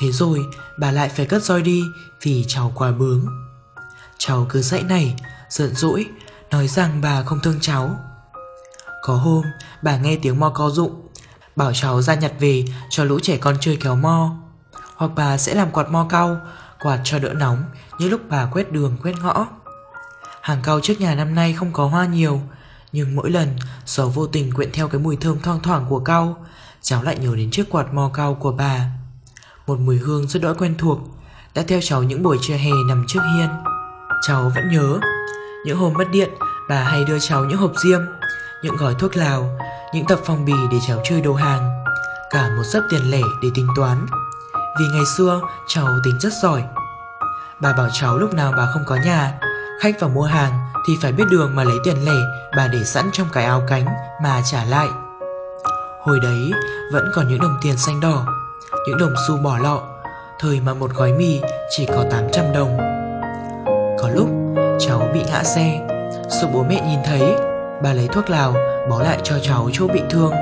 [0.00, 0.46] Thế rồi
[0.78, 1.82] bà lại phải cất roi đi
[2.22, 3.26] vì cháu quá bướng.
[4.18, 5.16] Cháu cứ dãy này,
[5.50, 6.06] giận dỗi,
[6.50, 7.98] nói rằng bà không thương cháu.
[9.02, 9.44] Có hôm
[9.82, 11.08] bà nghe tiếng mo co rụng
[11.56, 14.36] Bảo cháu ra nhặt về cho lũ trẻ con chơi kéo mo.
[14.96, 16.40] Hoặc bà sẽ làm quạt mo cau
[16.80, 17.64] Quạt cho đỡ nóng
[17.98, 19.46] như lúc bà quét đường quét ngõ.
[20.48, 22.40] Hàng cau trước nhà năm nay không có hoa nhiều,
[22.92, 23.48] Nhưng mỗi lần
[23.86, 26.46] gió vô tình quyện theo cái mùi thơm thoang thoảng của cau
[26.82, 28.80] Cháu lại nhớ đến chiếc quạt mò cau của bà.
[29.66, 30.98] Một mùi hương rất đỗi quen thuộc,
[31.54, 33.48] Đã theo cháu những buổi trưa hè nằm trước hiên.
[34.22, 34.98] Cháu vẫn nhớ,
[35.66, 36.30] Những hôm mất điện,
[36.68, 38.00] Bà hay đưa cháu những hộp diêm,
[38.62, 39.58] Những gói thuốc lào,
[39.94, 41.84] Những tập phong bì để cháu chơi đồ hàng,
[42.30, 44.06] Cả một sấp tiền lẻ để tính toán.
[44.80, 46.64] Vì ngày xưa, cháu tính rất giỏi.
[47.60, 49.38] Bà bảo cháu lúc nào bà không có nhà
[49.80, 50.52] Khách vào mua hàng
[50.86, 52.12] thì phải biết đường mà lấy tiền lẻ
[52.56, 53.86] bà để sẵn trong cái áo cánh
[54.22, 54.88] mà trả lại.
[56.00, 56.52] Hồi đấy
[56.92, 58.26] vẫn còn những đồng tiền xanh đỏ,
[58.86, 59.80] những đồng xu bỏ lọ,
[60.38, 62.78] thời mà một gói mì chỉ có 800 đồng.
[63.98, 64.28] Có lúc
[64.78, 65.80] cháu bị ngã xe,
[66.30, 67.34] sợ bố mẹ nhìn thấy,
[67.82, 68.54] bà lấy thuốc lào
[68.90, 70.32] bó lại cho cháu chỗ bị thương.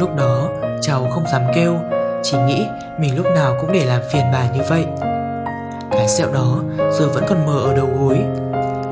[0.00, 0.48] Lúc đó
[0.80, 1.80] cháu không dám kêu,
[2.22, 2.66] chỉ nghĩ
[2.98, 4.86] mình lúc nào cũng để làm phiền bà như vậy.
[6.02, 8.18] Cái sẹo đó giờ vẫn còn mờ ở đầu gối.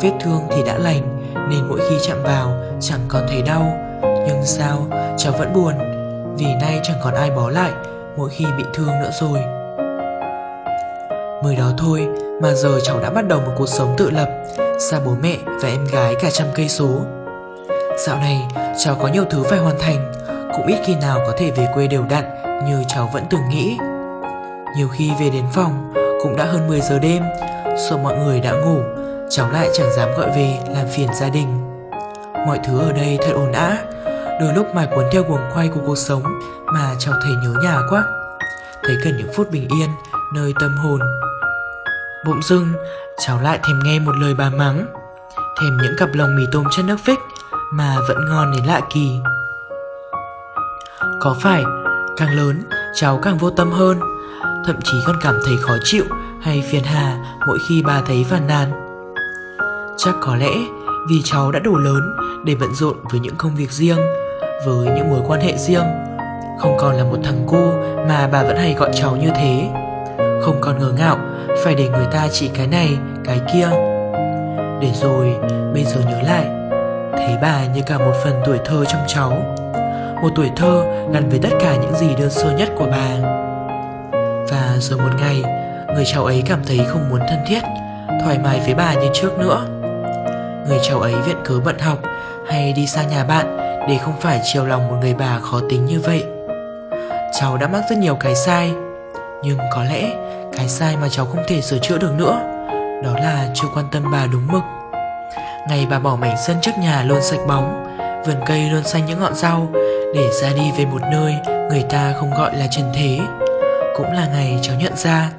[0.01, 3.79] Vết thương thì đã lành, Nên mỗi khi chạm vào, chẳng còn thấy đau.
[4.03, 5.75] Nhưng sao, cháu vẫn buồn,
[6.37, 7.70] Vì nay chẳng còn ai bó lại,
[8.16, 9.38] Mỗi khi bị thương nữa rồi.
[11.44, 12.09] Mới đó thôi,
[12.42, 14.29] mà giờ cháu đã bắt đầu một cuộc sống tự lập,
[14.79, 16.90] Xa bố mẹ và em gái cả trăm cây số.
[18.07, 18.49] Dạo này,
[18.85, 20.12] cháu có nhiều thứ phải hoàn thành,
[20.57, 22.25] Cũng ít khi nào có thể về quê đều đặn
[22.66, 23.79] Như cháu vẫn từng nghĩ.
[24.77, 27.22] Nhiều khi về đến phòng cũng đã hơn 10 giờ đêm
[27.88, 28.80] Sợ mọi người đã ngủ,
[29.30, 31.48] Cháu lại chẳng dám gọi về làm phiền gia đình.
[32.46, 33.76] Mọi thứ ở đây thật ồn ào,
[34.40, 36.22] Đôi lúc mải cuốn theo guồng quay của cuộc sống
[36.66, 38.04] Mà cháu thấy nhớ nhà quá.
[38.83, 39.90] Thấy cần những phút bình yên,
[40.35, 41.00] Nơi tâm hồn.
[42.26, 42.72] Bỗng dưng,
[43.18, 44.87] cháu lại thèm nghe một lời bà mắng,
[45.61, 47.18] Thèm những cặp lòng mì tôm chất nước phích
[47.72, 49.20] Mà vẫn ngon đến lạ kỳ.
[51.20, 51.64] Có phải,
[52.16, 52.62] càng lớn,
[52.94, 54.00] cháu càng vô tâm hơn.
[54.66, 56.05] Thậm chí còn cảm thấy khó chịu
[56.42, 58.70] hay phiền hà mỗi khi bà thấy phàn nàn.
[59.96, 60.53] Chắc có lẽ
[61.11, 63.98] vì cháu đã đủ lớn để bận rộn với những công việc riêng
[64.66, 65.85] Với những mối quan hệ riêng.
[66.59, 67.72] Không còn là một thằng cô
[68.09, 69.70] mà bà vẫn hay gọi cháu như thế.
[70.42, 71.18] Không còn ngờ ngạo
[71.64, 73.68] phải để người ta chỉ cái này, cái kia.
[74.81, 75.35] Để rồi
[75.74, 76.61] bây giờ nhớ lại
[77.12, 79.31] Thấy bà như cả một phần tuổi thơ trong cháu.
[80.22, 83.40] Một tuổi thơ gắn với tất cả những gì đơn sơ nhất của bà.
[84.50, 85.42] Và rồi một ngày,
[85.94, 87.60] Người cháu ấy cảm thấy không muốn thân thiết,
[88.24, 89.66] Thoải mái với bà như trước nữa.
[90.68, 91.98] Người cháu ấy viện cớ bận học
[92.48, 93.56] Hay đi sang nhà bạn
[93.88, 96.24] Để không phải chiều lòng một người bà khó tính như vậy.
[97.40, 98.72] Cháu đã mắc rất nhiều cái sai,
[99.42, 100.10] Nhưng có lẽ
[100.56, 102.40] cái sai mà cháu không thể sửa chữa được nữa,
[103.04, 104.62] Đó là chưa quan tâm bà đúng mực.
[105.68, 109.20] Ngày bà bỏ mảnh sân trước nhà luôn sạch bóng, Vườn cây luôn xanh những
[109.20, 109.68] ngọn rau
[110.14, 111.34] Để ra đi về một nơi
[111.70, 113.18] người ta không gọi là trần thế.
[114.00, 115.30] Cũng là ngày cháu nhận ra.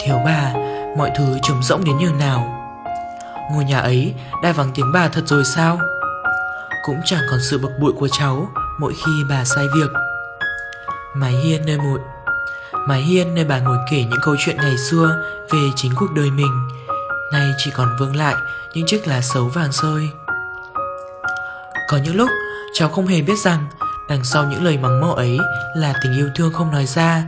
[0.00, 0.52] Thiếu bà,
[0.98, 2.70] mọi thứ trống rỗng đến nhường nào?
[3.52, 5.78] Ngôi nhà ấy đã vắng tiếng bà thật rồi sao?
[6.86, 8.48] Cũng chẳng còn sự bực bội của cháu
[8.80, 9.90] Mỗi khi bà sai việc.
[11.14, 12.00] Mái hiên nơi một
[12.88, 16.30] Mái hiên nơi bà ngồi kể những câu chuyện ngày xưa Về chính cuộc đời
[16.30, 16.68] mình.
[17.32, 18.34] Nay chỉ còn vương lại
[18.74, 20.10] những chiếc lá xấu vàng sơi.
[21.88, 22.28] Có những lúc
[22.74, 23.66] cháu không hề biết rằng
[24.08, 25.38] Đằng sau những lời mắng mỏ ấy
[25.76, 27.24] là tình yêu thương không nói ra.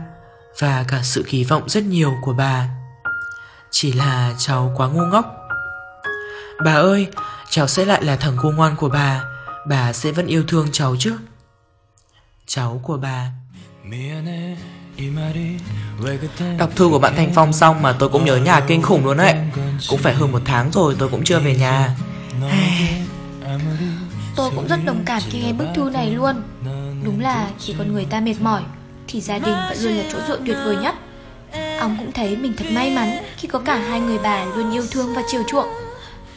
[0.59, 2.69] Và cả sự kỳ vọng rất nhiều của bà.
[3.71, 5.25] Chỉ là cháu quá ngu ngốc.
[6.65, 7.07] Bà ơi,
[7.49, 9.23] cháu sẽ lại là thằng cô ngoan của bà.
[9.67, 11.17] Bà sẽ vẫn yêu thương cháu chứ?
[12.47, 13.31] Cháu của bà.
[16.57, 19.17] Đọc thư của bạn Thanh Phong xong mà tôi cũng nhớ nhà kinh khủng luôn
[19.17, 19.35] đấy
[19.89, 21.95] Cũng phải hơn một tháng rồi tôi cũng chưa về nhà.
[24.35, 26.43] Tôi cũng rất đồng cảm khi nghe bức thư này luôn.
[27.03, 28.63] Đúng là khi con người ta mệt mỏi
[29.07, 30.95] thì gia đình vẫn luôn là chỗ dựa tuyệt vời nhất.
[31.79, 34.85] Ông cũng thấy mình thật may mắn Khi có cả hai người bà luôn yêu
[34.91, 35.67] thương và chiều chuộng.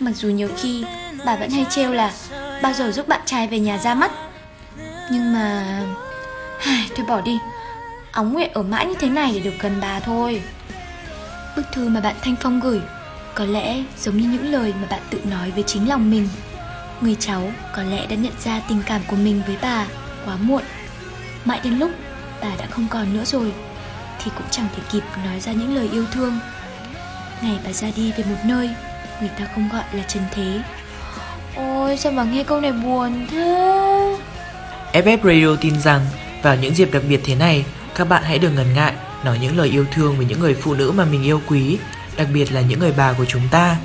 [0.01, 0.85] Mặc dù nhiều khi
[1.25, 2.13] bà vẫn hay trêu là,
[2.63, 4.11] Bao giờ giúp bạn trai về nhà ra mắt?
[5.11, 5.81] Nhưng mà...
[6.97, 7.39] Thôi bỏ đi.
[8.13, 10.43] Óng nguyện ở mãi như thế này để được gần bà thôi.
[11.57, 12.81] Bức thư mà bạn Thanh Phong gửi
[13.35, 16.29] Có lẽ giống như những lời mà bạn tự nói với chính lòng mình.
[17.01, 19.87] Người cháu có lẽ đã nhận ra tình cảm của mình với bà
[20.25, 20.63] quá muộn.
[21.45, 21.91] Mãi đến lúc
[22.47, 23.53] bà đã không còn nữa rồi
[24.25, 26.39] Thì cũng chẳng thể kịp nói ra những lời yêu thương
[27.43, 28.71] Ngày bà ra đi về một nơi
[29.21, 30.61] Người ta không gọi là trần thế
[31.57, 34.17] Ôi sao mà nghe câu này buồn thế
[34.93, 36.01] FF Radio tin rằng
[36.43, 38.93] vào những dịp đặc biệt thế này các bạn hãy đừng ngần ngại
[39.25, 41.79] nói những lời yêu thương với những người phụ nữ mà mình yêu quý,
[42.17, 43.77] đặc biệt là những người bà của chúng ta.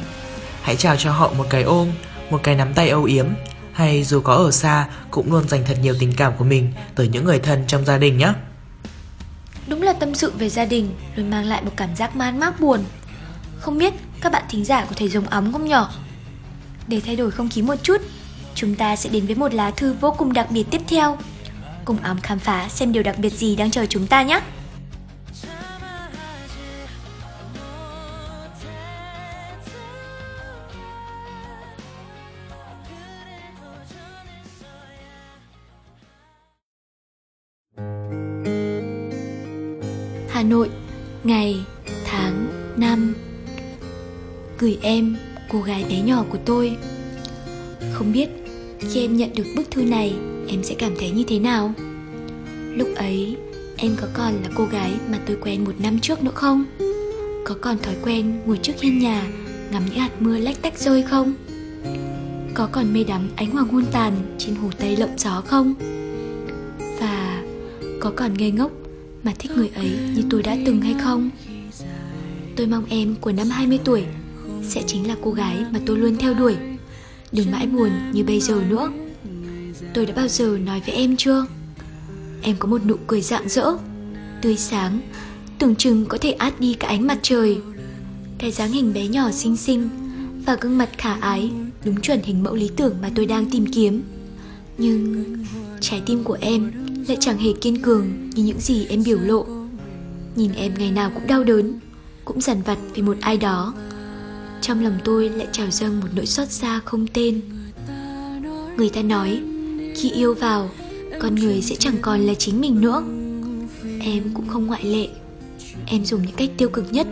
[0.61, 1.87] Hãy chào cho họ một cái ôm,
[2.29, 3.25] một cái nắm tay âu yếm,
[3.73, 7.07] hay dù có ở xa cũng luôn dành thật nhiều tình cảm của mình tới
[7.07, 8.33] những người thân trong gia đình nhé.
[9.71, 12.59] Đúng là tâm sự về gia đình luôn mang lại một cảm giác man mác
[12.59, 12.83] buồn.
[13.59, 15.91] Không biết các bạn thính giả có thể dùng ấm không nhỏ?
[16.87, 18.01] Để thay đổi không khí một chút,
[18.55, 21.17] chúng ta sẽ đến với một lá thư vô cùng đặc biệt tiếp theo
[21.85, 24.41] cùng ấm khám phá xem điều đặc biệt gì đang chờ chúng ta nhé!
[41.23, 41.65] Ngày,
[42.05, 43.13] tháng, năm.
[44.59, 45.15] Gửi em,
[45.49, 46.77] cô gái bé nhỏ của tôi.
[47.93, 48.29] Không biết
[48.79, 50.13] khi em nhận được bức thư này
[50.47, 51.73] em sẽ cảm thấy như thế nào?
[52.75, 53.37] Lúc ấy
[53.77, 56.65] em có còn là cô gái mà tôi quen một năm trước nữa không?
[57.45, 59.27] Có còn thói quen ngồi trước hiên nhà
[59.71, 61.33] ngắm những hạt mưa lách tách rơi không?
[62.53, 65.73] Có còn mê đắm ánh hoàng hôn tàn trên hồ tây lộng gió không?
[66.99, 67.43] Và
[67.99, 68.71] có còn ngây ngốc
[69.23, 71.29] mà thích người ấy như tôi đã từng hay không?
[72.55, 74.03] Tôi mong em của năm 20 tuổi
[74.63, 76.55] sẽ chính là cô gái mà tôi luôn theo đuổi.
[77.31, 78.91] Đừng mãi buồn như bây giờ nữa.
[79.93, 81.45] Tôi đã bao giờ nói với em chưa?
[82.41, 83.71] Em có một nụ cười rạng rỡ,
[84.41, 84.99] tươi sáng,
[85.59, 87.57] tưởng chừng có thể át đi cả ánh mặt trời.
[88.37, 89.89] Cái dáng hình bé nhỏ xinh xinh
[90.45, 91.51] và gương mặt khả ái
[91.85, 94.01] đúng chuẩn hình mẫu lý tưởng mà tôi đang tìm kiếm.
[94.77, 95.25] Nhưng
[95.79, 96.71] trái tim của em
[97.11, 99.45] lại chẳng hề kiên cường như những gì em biểu lộ.
[100.35, 101.79] Nhìn em ngày nào cũng đau đớn,
[102.25, 103.73] cũng dằn vặt vì một ai đó.
[104.61, 107.41] Trong lòng tôi lại trào dâng một nỗi xót xa không tên.
[108.77, 109.41] Người ta nói,
[109.95, 110.69] khi yêu vào,
[111.19, 113.03] con người sẽ chẳng còn là chính mình nữa.
[113.99, 115.07] Em cũng không ngoại lệ.
[115.85, 117.07] Em dùng những cách tiêu cực nhất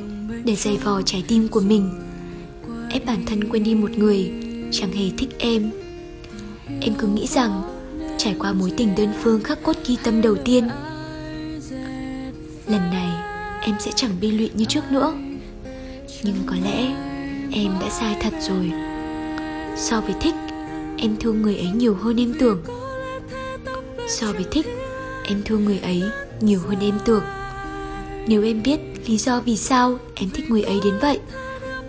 [0.45, 1.89] để giày vò trái tim của mình.
[2.89, 4.31] Ép bản thân quên đi một người,
[4.71, 5.71] chẳng hề thích em.
[6.81, 7.78] Em cứ nghĩ rằng
[8.19, 10.67] trải qua mối tình đơn phương khắc cốt ghi tâm đầu tiên.
[12.67, 13.09] Lần này,
[13.61, 15.13] em sẽ chẳng bi lụy như trước nữa.
[16.23, 16.95] Nhưng có lẽ
[17.51, 18.71] em đã sai thật rồi.
[19.77, 20.35] So với thích,
[20.97, 22.63] em thương người ấy nhiều hơn em tưởng.
[24.07, 24.67] So với thích,
[25.23, 26.03] em thương người ấy
[26.41, 27.23] nhiều hơn em tưởng.
[28.27, 31.19] Nếu em biết lý do vì sao em thích người ấy đến vậy,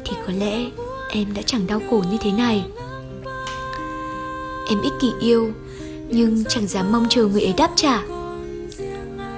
[0.04, 0.64] thì có lẽ
[1.10, 2.64] em đã chẳng đau khổ như thế này.
[4.68, 5.52] Em ích kỷ yêu
[6.10, 8.02] nhưng chẳng dám mong chờ người ấy đáp trả.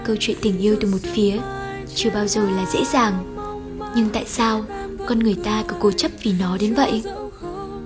[0.05, 1.39] Câu chuyện tình yêu từ một phía
[1.95, 3.37] chưa bao giờ là dễ dàng.
[3.97, 4.65] Nhưng tại sao
[5.07, 7.03] con người ta cứ cố chấp vì nó đến vậy?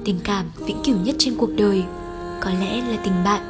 [0.04, 1.84] Tình cảm vĩnh cửu nhất trên cuộc đời
[2.40, 3.42] có lẽ là tình bạn.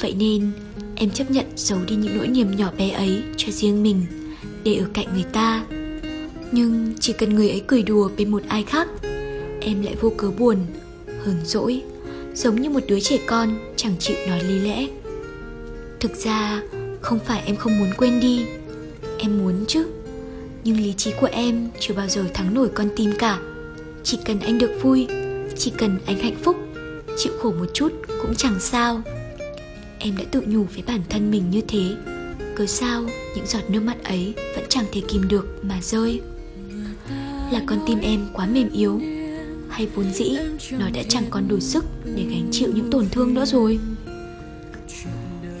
[0.00, 0.50] Vậy nên
[0.96, 4.06] em chấp nhận giấu đi những nỗi niềm nhỏ bé ấy cho riêng mình
[4.64, 5.64] để ở cạnh người ta.
[6.52, 8.88] Nhưng chỉ cần người ấy cười đùa bên một ai khác,
[9.60, 10.56] em lại vô cớ buồn,
[11.24, 11.82] hờn dỗi
[12.34, 14.86] giống như một đứa trẻ con chẳng chịu nói lý lẽ.
[16.00, 16.62] Thực ra,
[17.00, 18.46] không phải em không muốn quên đi.
[19.18, 19.86] Em muốn chứ.
[20.64, 23.38] Nhưng lý trí của em chưa bao giờ thắng nổi con tim cả.
[24.02, 25.06] Chỉ cần anh được vui,
[25.56, 26.56] chỉ cần anh hạnh phúc,
[27.16, 29.02] chịu khổ một chút cũng chẳng sao.
[29.98, 31.94] Em đã tự nhủ với bản thân mình như thế.
[32.56, 33.02] Cớ sao
[33.36, 36.20] những giọt nước mắt ấy vẫn chẳng thể kìm được mà rơi?
[37.52, 39.00] Là con tim em quá mềm yếu
[39.80, 40.36] hay vốn dĩ,
[40.70, 43.78] nó đã chẳng còn đủ sức để gánh chịu những tổn thương nữa rồi.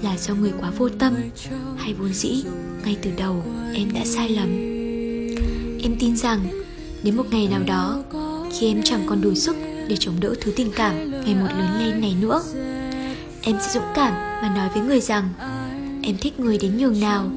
[0.02, 1.14] Là do người quá vô tâm
[1.76, 2.44] hay vốn dĩ,
[2.84, 4.48] ngay từ đầu em đã sai lầm.
[5.82, 6.40] Em tin rằng
[7.02, 8.02] đến một ngày nào đó,
[8.52, 9.56] khi em chẳng còn đủ sức
[9.88, 12.42] để chống đỡ thứ tình cảm ngày một lớn lên này nữa,
[13.42, 15.28] em sẽ dũng cảm mà nói với người rằng,
[16.02, 17.30] em thích người đến nhường nào.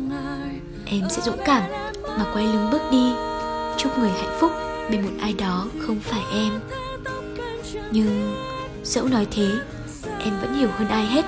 [0.86, 1.63] Em sẽ dũng cảm
[2.06, 3.12] mà quay lưng bước đi.
[3.78, 4.52] Chúc người hạnh phúc
[4.91, 6.60] bên một ai đó không phải em.
[7.91, 8.36] Nhưng
[8.84, 9.50] dẫu nói thế,
[10.19, 11.26] em vẫn hiểu hơn ai hết.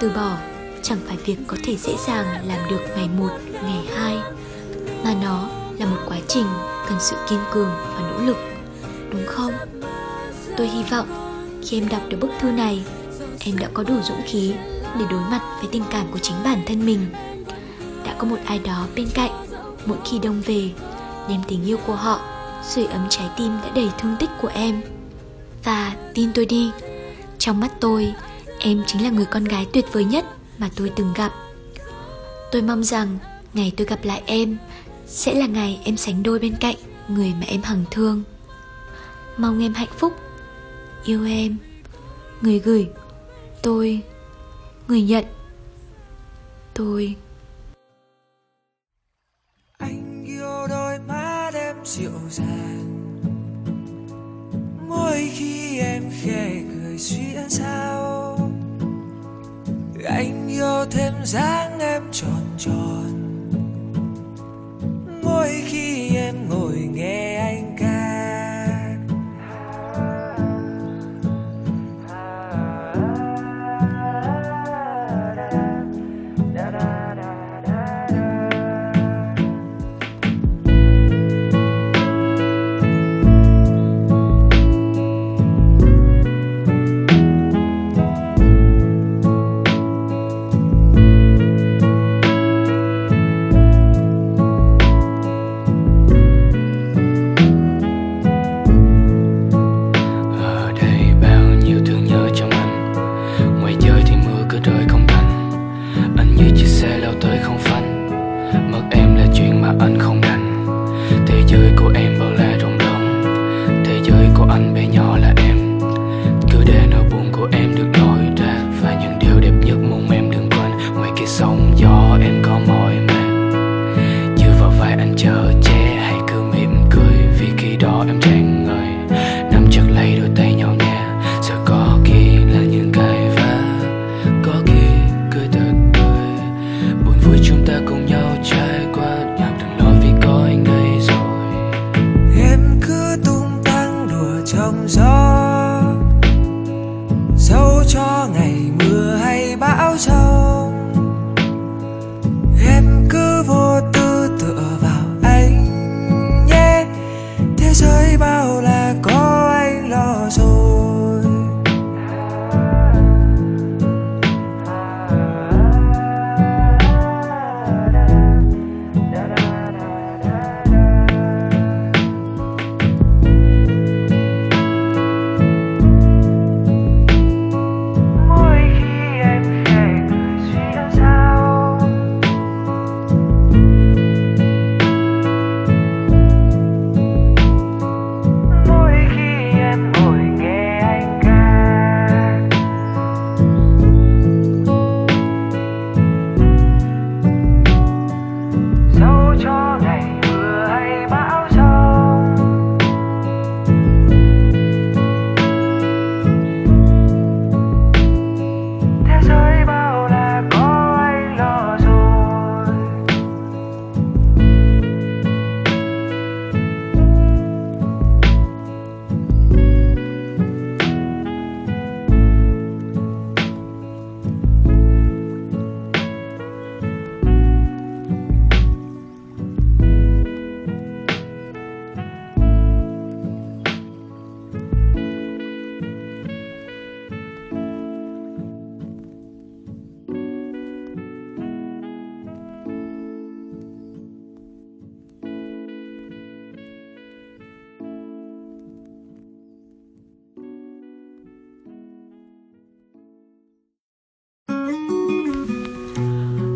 [0.00, 0.36] Từ bỏ
[0.82, 4.18] chẳng phải việc có thể dễ dàng làm được ngày một, ngày hai,
[5.04, 5.48] mà nó
[5.78, 6.46] là một quá trình
[6.88, 8.36] cần sự kiên cường và nỗ lực,
[9.10, 9.52] đúng không?
[10.56, 11.06] Tôi hy vọng
[11.62, 12.84] khi em đọc được bức thư này,
[13.40, 14.54] em đã có đủ dũng khí
[14.98, 17.06] để đối mặt với tình cảm của chính bản thân mình.
[18.04, 19.30] Đã có một ai đó bên cạnh,
[19.86, 20.70] mỗi khi đông về,
[21.28, 22.20] đem tình yêu của họ
[22.68, 24.82] sưởi ấm trái tim đã đầy thương tích của em.
[25.64, 26.70] Và tin tôi đi,
[27.38, 28.14] trong mắt tôi,
[28.58, 30.24] em chính là người con gái tuyệt vời nhất
[30.58, 31.32] mà tôi từng gặp.
[32.52, 33.18] Tôi mong rằng
[33.54, 34.56] ngày tôi gặp lại em
[35.06, 36.76] sẽ là ngày em sánh đôi bên cạnh
[37.08, 38.22] người mà em hằng thương.
[39.36, 40.12] Mong em hạnh phúc.
[41.04, 41.56] Yêu em.
[42.40, 42.88] Người gửi,
[43.62, 44.02] tôi,
[44.88, 45.24] người nhận.
[46.74, 47.16] Tôi
[51.84, 53.04] dịu dàng
[54.88, 58.38] mỗi khi em khẽ cười xuyên sao,
[60.04, 63.20] anh yêu thêm dáng em tròn tròn.
[65.22, 67.63] Mỗi khi em ngồi nghe anh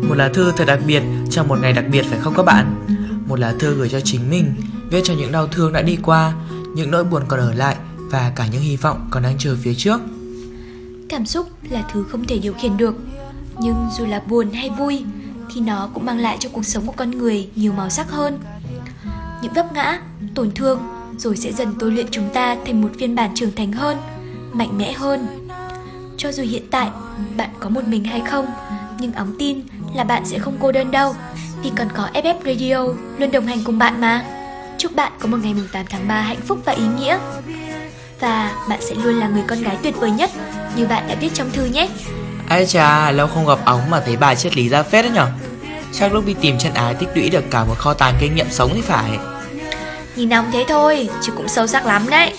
[0.09, 2.85] Một lá thư thật đặc biệt trong một ngày đặc biệt phải không các bạn?
[3.27, 4.55] Một lá thư gửi cho chính mình,
[4.91, 6.33] viết cho những đau thương đã đi qua,
[6.75, 9.73] những nỗi buồn còn ở lại và cả những hy vọng còn đang chờ phía
[9.73, 10.01] trước.
[11.09, 12.95] Cảm xúc là thứ không thể điều khiển được,
[13.59, 15.03] nhưng dù là buồn hay vui
[15.53, 18.39] thì nó cũng mang lại cho cuộc sống của con người nhiều màu sắc hơn.
[19.41, 19.99] Những vấp ngã,
[20.35, 20.79] tổn thương
[21.17, 23.97] rồi sẽ dần tôi luyện chúng ta thành một phiên bản trưởng thành hơn,
[24.53, 25.47] mạnh mẽ hơn.
[26.17, 26.89] Cho dù hiện tại
[27.37, 28.45] bạn có một mình hay không,
[28.99, 29.61] nhưng óng tin
[29.93, 31.15] là bạn sẽ không cô đơn đâu,
[31.63, 34.25] vì còn có FF Radio luôn đồng hành cùng bạn mà.
[34.77, 37.17] Chúc bạn có một ngày 8 tháng 3 hạnh phúc và ý nghĩa.
[38.19, 40.29] Và bạn sẽ luôn là người con gái tuyệt vời nhất
[40.75, 41.89] như bạn đã viết trong thư nhé.
[42.49, 45.27] Ai chà, lâu không gặp ống mà thấy bài triết lý ra phết đấy nhở
[45.93, 48.49] Chắc lúc đi tìm chân ái tích lũy được cả một kho tàng kinh nghiệm
[48.49, 49.19] sống thì phải
[50.15, 52.33] Nhìn nóng thế thôi, chứ cũng sâu sắc lắm đấy.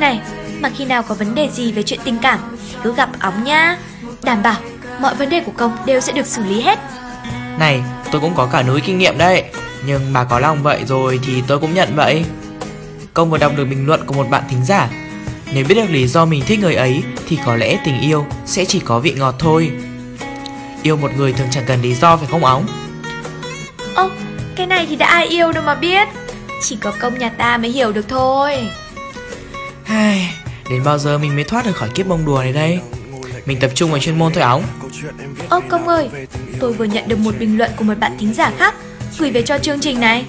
[0.00, 0.20] Này,
[0.60, 2.38] mà khi nào có vấn đề gì về chuyện tình cảm
[2.68, 3.78] thì cứ gặp óng nha.
[4.22, 4.56] Đảm bảo
[5.00, 6.78] mọi vấn đề của công đều sẽ được xử lý hết.
[7.58, 9.44] Này, tôi cũng có cả núi kinh nghiệm đấy
[9.86, 12.24] Nhưng bà có lòng vậy rồi thì tôi cũng nhận vậy
[13.14, 14.88] Công vừa đọc được bình luận của một bạn thính giả
[15.52, 18.64] Nếu biết được lý do mình thích người ấy Thì có lẽ tình yêu sẽ
[18.64, 19.70] chỉ có vị ngọt thôi
[20.82, 22.66] Yêu một người thường chẳng cần lý do phải không óng
[23.94, 24.10] Ô,
[24.56, 26.08] cái này thì đã ai yêu đâu mà biết.
[26.62, 28.68] Chỉ có công nhà ta mới hiểu được thôi.
[30.70, 32.80] Đến bao giờ mình mới thoát được khỏi kiếp bông đùa này đây
[33.46, 34.62] Mình tập trung vào chuyên môn thôi óng
[35.50, 36.08] Ô công ơi,
[36.60, 38.74] tôi vừa nhận được một bình luận của một bạn thính giả khác
[39.18, 40.24] gửi về cho chương trình này.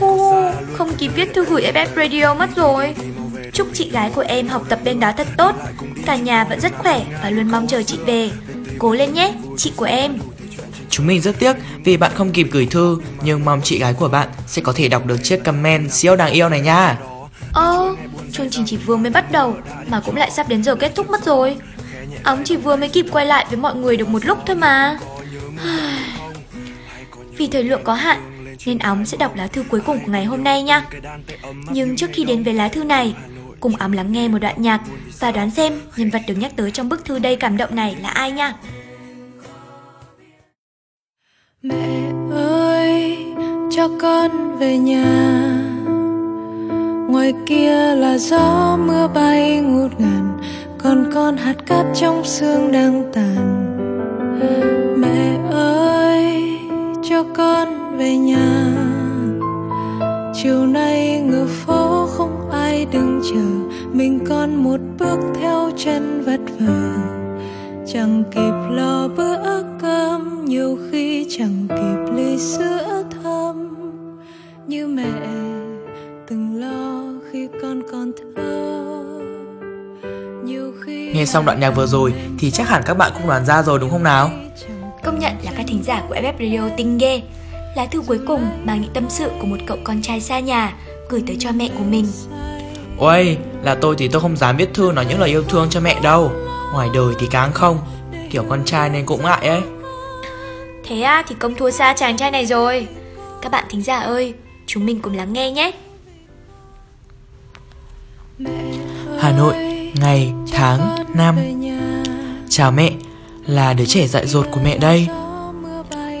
[0.00, 2.94] Ô, không kịp viết thư gửi FF Radio mất rồi.
[3.52, 5.56] Chúc chị gái của em học tập bên đó thật tốt.
[6.06, 8.30] Cả nhà vẫn rất khỏe và luôn mong chờ chị về.
[8.78, 10.18] Cố lên nhé, chị của em.
[10.90, 14.08] Chúng mình rất tiếc vì bạn không kịp gửi thư Nhưng mong chị gái của
[14.08, 16.98] bạn sẽ có thể đọc được chiếc comment siêu đáng yêu này nha
[17.52, 17.94] Ơ,
[18.32, 19.56] chương trình chỉ vừa mới bắt đầu
[19.88, 21.56] mà cũng lại sắp đến giờ kết thúc mất rồi.
[22.24, 24.98] Ống chỉ vừa mới kịp quay lại với mọi người được một lúc thôi mà.
[27.36, 28.30] Vì thời lượng có hạn
[28.66, 30.86] nên Óng sẽ đọc lá thư cuối cùng của ngày hôm nay nha.
[31.70, 33.14] Nhưng trước khi đến với lá thư này,
[33.60, 34.80] cùng Óng lắng nghe một đoạn nhạc
[35.18, 37.96] và đoán xem nhân vật được nhắc tới trong bức thư đầy cảm động này
[38.02, 38.52] là ai nha.
[41.62, 43.18] Mẹ ơi,
[43.76, 45.04] cho con về nhà
[47.08, 50.38] Ngoài kia là gió mưa bay ngút ngàn
[50.84, 53.70] còn con hạt cát trong xương đang tàn.
[55.00, 56.58] Mẹ ơi,
[57.02, 58.74] cho con về nhà.
[60.34, 63.76] Chiều nay ngựa phố không ai đứng chờ.
[63.92, 66.96] Mình con một bước theo chân vất vả.
[67.86, 73.74] Chẳng kịp lo bữa cơm nhiều khi chẳng kịp ly sữa thơm.
[74.66, 75.12] Như mẹ
[76.26, 79.13] từng lo khi con còn thơ.
[81.14, 83.78] Nghe xong đoạn nhạc vừa rồi thì chắc hẳn các bạn cũng đoán ra rồi
[83.78, 84.30] đúng không nào?
[85.04, 87.22] Công nhận là các thính giả của FF Radio tinh ghê.
[87.76, 90.74] Lá thư cuối cùng mang những tâm sự của một cậu con trai xa nhà
[91.08, 92.06] gửi tới cho mẹ của mình.
[92.98, 95.80] Ôi, là tôi thì tôi không dám viết thư nói những lời yêu thương cho
[95.80, 96.32] mẹ đâu
[96.72, 97.78] Ngoài đời thì càng không
[98.30, 99.60] Kiểu con trai nên cũng ngại ấy
[100.84, 102.88] Thế à thì công thua xa chàng trai này rồi.
[103.42, 104.34] Các bạn thính giả ơi,
[104.66, 105.70] chúng mình cùng lắng nghe nhé.
[109.18, 111.36] Hà Nội, ngày, tháng, năm.
[112.48, 112.92] Chào mẹ,
[113.46, 115.08] là đứa trẻ dại dột của mẹ đây.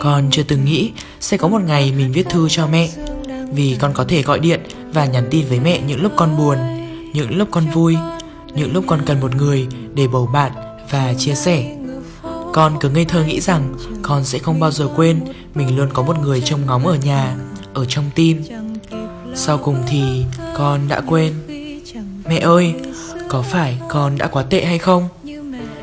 [0.00, 2.88] Con chưa từng nghĩ sẽ có một ngày mình viết thư cho mẹ
[3.52, 4.60] Vì con có thể gọi điện
[4.92, 6.58] và nhắn tin với mẹ những lúc con buồn
[7.12, 7.96] Những lúc con vui
[8.54, 10.52] Những lúc con cần một người để bầu bạn
[10.90, 11.76] và chia sẻ.
[12.52, 15.20] Con cứ ngây thơ nghĩ rằng con sẽ không bao giờ quên
[15.54, 17.36] Mình luôn có một người trông ngóng ở nhà,
[17.74, 18.42] ở trong tim.
[19.34, 20.24] Sau cùng thì
[20.56, 21.32] con đã quên.
[22.28, 22.74] Mẹ ơi,
[23.28, 25.08] có phải con đã quá tệ hay không?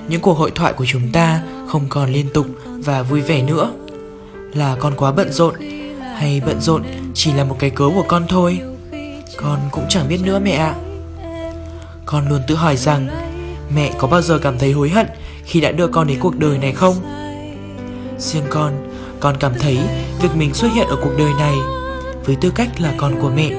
[0.08, 3.72] Những cuộc hội thoại của chúng ta không còn liên tục và vui vẻ nữa
[4.54, 5.56] Là con quá bận rộn
[6.16, 6.84] Hay bận rộn
[7.14, 8.60] chỉ là một cái cớ của con thôi
[9.38, 10.76] Con cũng chẳng biết nữa mẹ ạ
[12.06, 13.08] Con luôn tự hỏi rằng
[13.76, 15.08] Mẹ có bao giờ cảm thấy hối hận
[15.46, 16.96] khi đã đưa con đến cuộc đời này không?
[18.18, 18.74] Riêng con,
[19.20, 19.80] con cảm thấy
[20.22, 21.56] việc mình xuất hiện ở cuộc đời này
[22.26, 23.52] với tư cách là con của mẹ,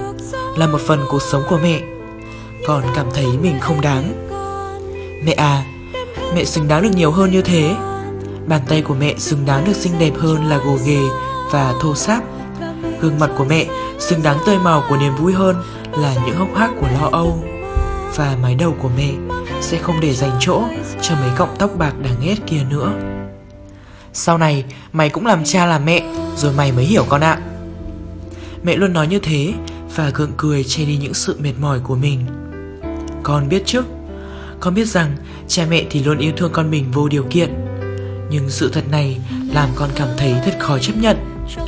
[0.56, 1.80] là một phần cuộc sống của mẹ.
[2.66, 4.28] Con cảm thấy mình không đáng.
[5.24, 5.64] Mẹ à,
[6.34, 7.74] mẹ xứng đáng được nhiều hơn như thế.
[8.46, 11.00] Bàn tay của mẹ xứng đáng được xinh đẹp hơn là gồ ghề
[11.50, 12.22] và thô sáp.
[13.00, 13.66] Gương mặt của mẹ
[13.98, 17.44] xứng đáng tươi màu của niềm vui hơn là những hốc hác của lo âu.
[18.16, 19.10] Và mái đầu của mẹ
[19.60, 20.62] sẽ không để dành chỗ
[21.02, 22.92] cho mấy cọng tóc bạc đáng ghét kia nữa.
[24.12, 26.02] Sau này mày cũng làm cha làm mẹ
[26.36, 27.38] rồi mày mới hiểu con ạ.
[28.62, 29.52] Mẹ luôn nói như thế
[29.96, 32.26] và gượng cười che đi những sự mệt mỏi của mình.
[33.22, 33.82] Con biết chứ,
[34.60, 35.16] con biết rằng
[35.48, 37.54] cha mẹ thì luôn yêu thương con mình vô điều kiện.
[38.30, 39.18] Nhưng sự thật này
[39.52, 41.16] làm con cảm thấy thật khó chấp nhận.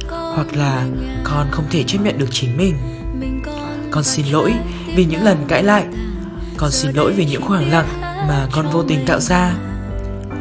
[0.08, 0.86] Hoặc là
[1.24, 2.74] con không thể chấp nhận được chính mình.
[3.90, 4.52] Con xin lỗi
[4.96, 5.84] vì những lần cãi lại.
[6.56, 9.54] Con xin lỗi vì những khoảng lặng mà con vô tình tạo ra.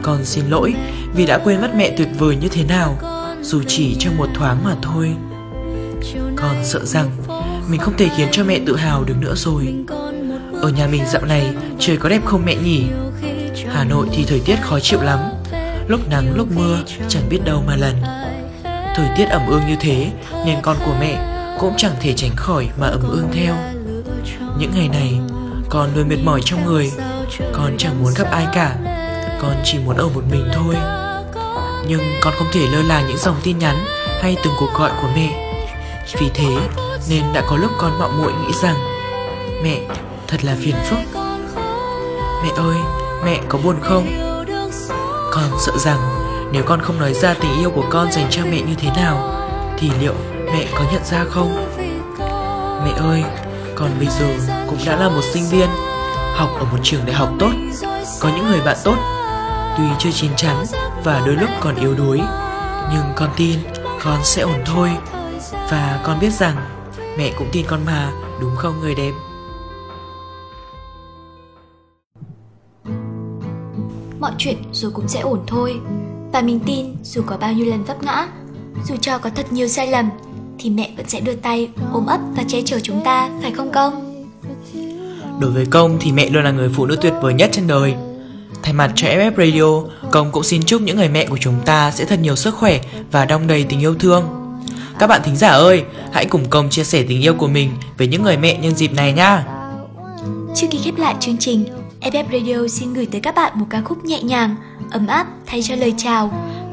[0.01, 0.74] Con xin lỗi
[1.16, 2.97] vì đã quên mất mẹ tuyệt vời như thế nào
[3.41, 5.16] dù chỉ trong một thoáng mà thôi.
[6.36, 7.09] Con sợ rằng
[7.70, 9.76] mình không thể khiến cho mẹ tự hào được nữa rồi
[10.64, 12.84] ở nhà mình dạo này, trời có đẹp không mẹ nhỉ?
[13.74, 15.20] Hà nội thì thời tiết khó chịu lắm.
[15.88, 16.78] Lúc nắng, lúc mưa,
[17.09, 18.01] chẳng biết đâu mà lần.
[18.95, 20.11] Thời tiết ẩm ương như thế,
[20.45, 21.18] nên con của mẹ
[21.59, 23.55] cũng chẳng thể tránh khỏi mà ẩm ương theo.
[24.57, 25.20] Những ngày này,
[25.70, 26.91] con luôn mệt mỏi trong người.
[27.53, 28.76] Con chẳng muốn gặp ai cả.
[29.41, 30.76] Con chỉ muốn ở một mình thôi.
[31.88, 33.76] Nhưng con không thể lơ là những dòng tin nhắn
[34.22, 35.55] hay từng cuộc gọi của mẹ.
[36.20, 36.57] Vì thế,
[37.09, 38.76] nên đã có lúc con mạo muội nghĩ rằng,
[39.64, 39.80] mẹ
[40.28, 40.99] thật là phiền phức.
[42.43, 42.78] Mẹ ơi,
[43.26, 44.07] mẹ có buồn không?
[45.32, 45.99] Con sợ rằng
[46.51, 49.39] nếu con không nói ra tình yêu của con dành cho mẹ như thế nào,
[49.78, 50.13] thì liệu
[50.45, 51.76] mẹ có nhận ra không?
[52.86, 53.24] Mẹ ơi,
[53.76, 55.69] con bây giờ cũng đã là một sinh viên,
[56.36, 57.51] học ở một trường đại học tốt,
[58.19, 58.95] có những người bạn tốt.
[59.78, 60.65] Tuy chưa chín chắn
[61.03, 62.21] và đôi lúc còn yếu đuối,
[62.91, 63.59] nhưng con tin
[64.03, 64.91] con sẽ ổn thôi.
[65.51, 66.55] Và con biết rằng
[67.17, 68.11] mẹ cũng tin con mà,
[68.41, 69.11] đúng không người đẹp?
[74.44, 75.76] Chuyện rồi cũng sẽ ổn thôi
[76.34, 78.28] Và mình tin dù có bao nhiêu lần vấp ngã
[78.88, 80.10] Dù cho có thật nhiều sai lầm
[80.60, 83.72] Thì mẹ vẫn sẽ đưa tay ôm ấp và che chở chúng ta Phải không
[83.72, 84.26] công?
[85.39, 87.96] Đối với Công thì mẹ luôn là người phụ nữ tuyệt vời nhất trên đời
[88.64, 91.91] Thay mặt cho FF Radio, Công cũng xin chúc những người mẹ của chúng ta
[91.91, 92.80] sẽ thật nhiều sức khỏe
[93.12, 94.24] và đong đầy tình yêu thương.
[95.00, 98.08] Các bạn thính giả ơi, hãy cùng Công chia sẻ tình yêu của mình với
[98.08, 99.46] những người mẹ nhân dịp này nha.
[100.56, 101.66] Trước khi khép lại chương trình,
[102.04, 104.56] FF Radio xin gửi tới các bạn một ca khúc nhẹ nhàng,
[104.91, 106.32] ấm áp thay cho lời chào,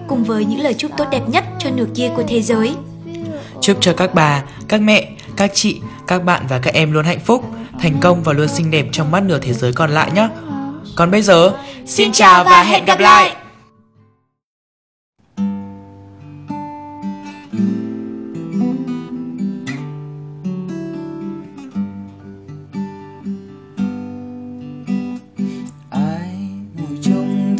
[0.08, 2.74] cùng với những lời chúc tốt đẹp nhất cho nửa kia của thế giới.
[3.60, 7.20] Chúc cho các bà, các mẹ, các chị, các bạn và các em luôn hạnh
[7.24, 7.44] phúc,
[7.80, 10.28] thành công và luôn xinh đẹp trong mắt nửa thế giới còn lại nhé.
[10.96, 11.52] Còn bây giờ,
[11.86, 13.36] xin chào và hẹn gặp lại!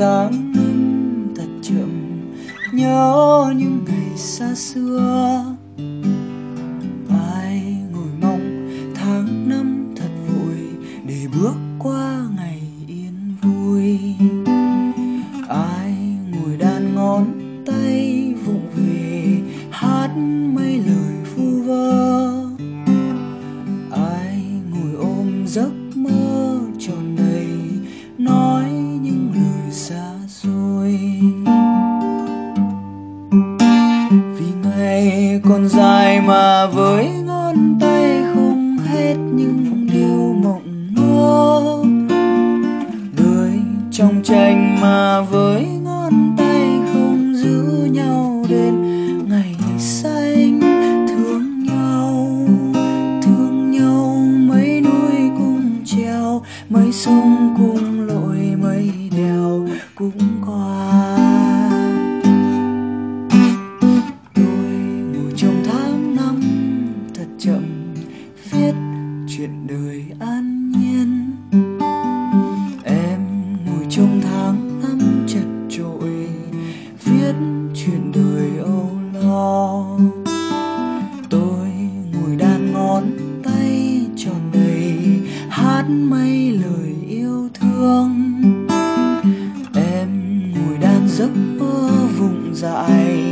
[0.01, 1.91] Tám năm thật chậm.
[2.73, 5.45] Nhớ những ngày xa xưa.
[91.21, 93.23] Giấc mơ vụng dại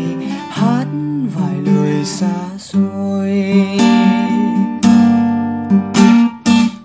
[0.51, 0.87] hát
[1.35, 3.31] vài lời xa xôi.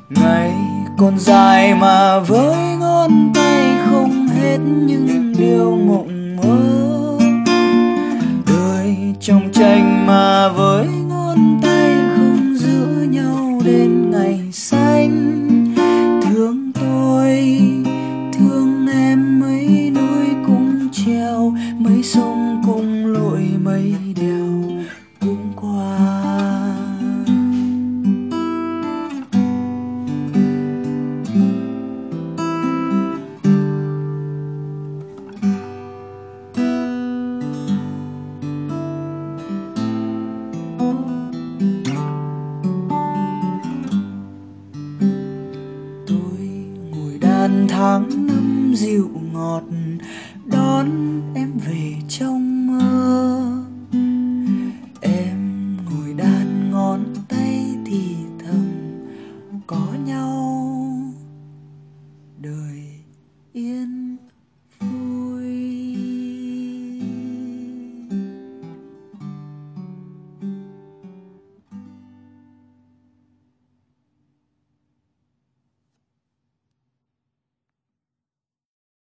[0.10, 0.54] Ngày
[0.98, 2.43] còn dài mà vỡ